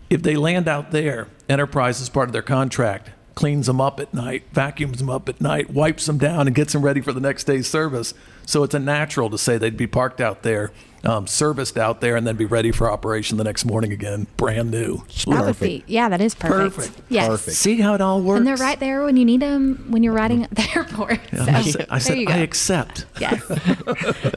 if 0.08 0.22
they 0.22 0.36
land 0.36 0.68
out 0.68 0.90
there. 0.90 1.28
Enterprise 1.50 2.00
is 2.00 2.08
part 2.08 2.30
of 2.30 2.32
their 2.32 2.42
contract. 2.42 3.10
Cleans 3.34 3.66
them 3.66 3.80
up 3.80 3.98
at 3.98 4.12
night, 4.12 4.44
vacuums 4.52 4.98
them 4.98 5.08
up 5.08 5.28
at 5.28 5.40
night, 5.40 5.70
wipes 5.70 6.06
them 6.06 6.18
down, 6.18 6.46
and 6.46 6.54
gets 6.54 6.72
them 6.74 6.82
ready 6.82 7.00
for 7.00 7.12
the 7.12 7.20
next 7.20 7.44
day's 7.44 7.66
service. 7.66 8.12
So 8.44 8.62
it's 8.62 8.74
a 8.74 8.78
natural 8.78 9.30
to 9.30 9.38
say 9.38 9.56
they'd 9.56 9.76
be 9.76 9.86
parked 9.86 10.20
out 10.20 10.42
there, 10.42 10.70
um, 11.04 11.26
serviced 11.26 11.78
out 11.78 12.00
there, 12.02 12.14
and 12.16 12.26
then 12.26 12.36
be 12.36 12.44
ready 12.44 12.72
for 12.72 12.90
operation 12.90 13.38
the 13.38 13.44
next 13.44 13.64
morning 13.64 13.90
again, 13.92 14.26
brand 14.36 14.70
new. 14.70 14.98
That 14.98 15.26
would 15.26 15.36
Perfect. 15.38 15.60
be 15.60 15.84
yeah, 15.86 16.08
that 16.10 16.20
is 16.20 16.34
perfect. 16.34 16.76
Perfect. 16.76 17.02
Yes. 17.08 17.28
Perfect. 17.28 17.56
See 17.56 17.80
how 17.80 17.94
it 17.94 18.00
all 18.02 18.20
works. 18.20 18.38
And 18.38 18.46
they're 18.46 18.56
right 18.56 18.78
there 18.78 19.02
when 19.04 19.16
you 19.16 19.24
need 19.24 19.40
them 19.40 19.86
when 19.88 20.02
you're 20.02 20.12
riding 20.12 20.44
at 20.44 20.50
the 20.50 20.68
airport. 20.76 21.20
So, 21.32 21.42
I 21.42 21.62
said, 21.62 21.86
I, 21.88 21.94
there 21.94 22.00
said 22.00 22.18
you 22.18 22.26
go. 22.26 22.32
I 22.34 22.38
accept. 22.38 23.06
yes. 23.18 23.42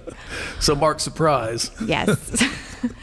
So, 0.59 0.75
Mark, 0.75 0.99
surprise. 0.99 1.71
Yes. 1.85 2.43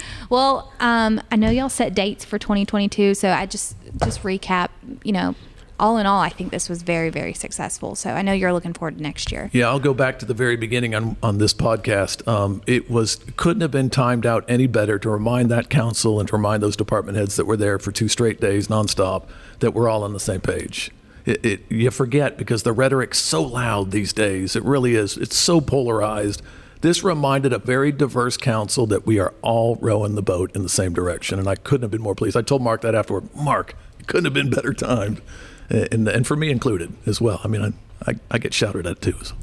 well, 0.31 0.73
um, 0.81 1.21
I 1.31 1.37
know 1.37 1.51
y'all 1.51 1.69
set 1.69 1.95
dates 1.95 2.25
for 2.25 2.39
2022, 2.39 3.15
so 3.15 3.31
I 3.31 3.47
just 3.47 3.77
just 4.03 4.23
recap. 4.23 4.71
You 5.05 5.13
know, 5.13 5.35
all 5.83 5.99
in 5.99 6.07
all, 6.07 6.21
I 6.21 6.29
think 6.29 6.51
this 6.53 6.69
was 6.69 6.83
very 6.83 7.11
very 7.11 7.35
successful. 7.35 7.95
So 7.97 8.11
I 8.11 8.23
know 8.23 8.33
you're 8.33 8.53
looking 8.53 8.73
forward 8.73 8.97
to 8.97 9.03
next 9.03 9.33
year. 9.33 9.51
Yeah, 9.53 9.69
I'll 9.69 9.81
go 9.81 9.93
back 9.93 10.21
to 10.21 10.25
the 10.25 10.33
very 10.33 10.57
beginning 10.57 10.95
on, 10.95 11.17
on 11.23 11.39
this 11.39 11.53
podcast. 11.53 12.27
Um, 12.27 12.63
it 12.67 12.91
was 12.91 13.17
couldn't 13.37 13.61
have 13.61 13.73
been 13.73 13.91
timed 13.91 14.25
out 14.25 14.45
any 14.49 14.67
better 14.67 14.99
to 15.01 15.11
remind 15.11 15.51
that 15.51 15.69
council 15.69 16.21
and 16.21 16.29
to 16.29 16.37
remind 16.37 16.63
those 16.63 16.77
department 16.77 17.19
heads 17.19 17.37
that 17.37 17.45
were 17.47 17.57
there 17.57 17.79
for 17.79 17.91
two 17.93 18.09
straight 18.09 18.41
days 18.41 18.69
nonstop 18.69 19.25
that 19.59 19.75
we're 19.75 19.89
all 19.89 20.05
on 20.05 20.13
the 20.13 20.21
same 20.21 20.41
page. 20.41 20.93
It, 21.25 21.45
it, 21.45 21.61
you 21.71 21.91
forget 21.91 22.37
because 22.37 22.63
the 22.63 22.73
rhetoric's 22.73 23.19
so 23.19 23.43
loud 23.43 23.91
these 23.91 24.13
days. 24.13 24.57
It 24.57 24.65
really 24.65 24.95
is. 24.95 25.17
It's 25.17 25.37
so 25.37 25.61
polarized. 25.61 26.43
This 26.81 27.05
reminded 27.05 27.53
a 27.53 27.59
very 27.59 27.93
diverse 27.93 28.37
council 28.37 28.87
that 28.87 29.07
we 29.07 29.21
are 29.21 29.33
all 29.41 29.77
rowing 29.77 30.17
the 30.17 30.23
boat 30.23 30.51
in 30.57 30.65
the 30.65 30.69
same 30.69 30.93
direction, 30.93 31.39
and 31.39 31.47
I 31.47 31.55
couldn't 31.55 31.83
have 31.83 31.93
been 31.93 32.03
more 32.03 32.17
pleased. 32.17 32.37
I 32.37 32.43
told 32.43 32.61
Mark 32.61 32.81
that 32.81 32.97
afterward. 32.97 33.33
Mark, 33.37 33.77
couldn't 34.09 34.25
have 34.25 34.35
been 34.35 34.51
better 34.51 34.73
timed, 34.73 35.23
Uh, 35.71 35.87
and 35.93 36.09
and 36.09 36.27
for 36.27 36.37
me 36.37 36.51
included 36.51 36.93
as 37.07 37.21
well. 37.21 37.41
I 37.45 37.49
mean, 37.49 37.63
I 37.63 38.11
I, 38.11 38.15
I 38.31 38.39
get 38.39 38.53
shouted 38.55 38.87
at 38.87 39.01
too. 39.01 39.15
So. 39.23 39.35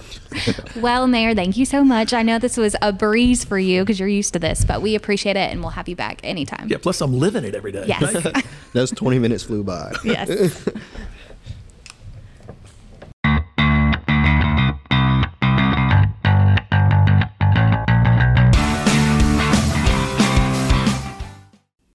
Well, 0.77 1.07
Mayor, 1.07 1.35
thank 1.35 1.57
you 1.57 1.65
so 1.65 1.83
much. 1.83 2.13
I 2.13 2.21
know 2.21 2.39
this 2.39 2.55
was 2.55 2.75
a 2.81 2.93
breeze 2.93 3.43
for 3.43 3.59
you 3.59 3.81
because 3.81 3.99
you're 3.99 4.07
used 4.07 4.33
to 4.33 4.39
this, 4.39 4.63
but 4.63 4.81
we 4.81 4.95
appreciate 4.95 5.35
it 5.35 5.51
and 5.51 5.59
we'll 5.61 5.71
have 5.71 5.89
you 5.89 5.95
back 5.95 6.21
anytime. 6.23 6.69
Yeah, 6.69 6.77
plus 6.77 7.01
I'm 7.01 7.19
living 7.19 7.43
it 7.43 7.55
every 7.55 7.71
day. 7.71 7.85
Yes. 7.87 8.23
right? 8.25 8.45
Those 8.73 8.91
20 8.91 9.19
minutes 9.19 9.43
flew 9.43 9.63
by. 9.63 9.93
yes. 10.03 10.69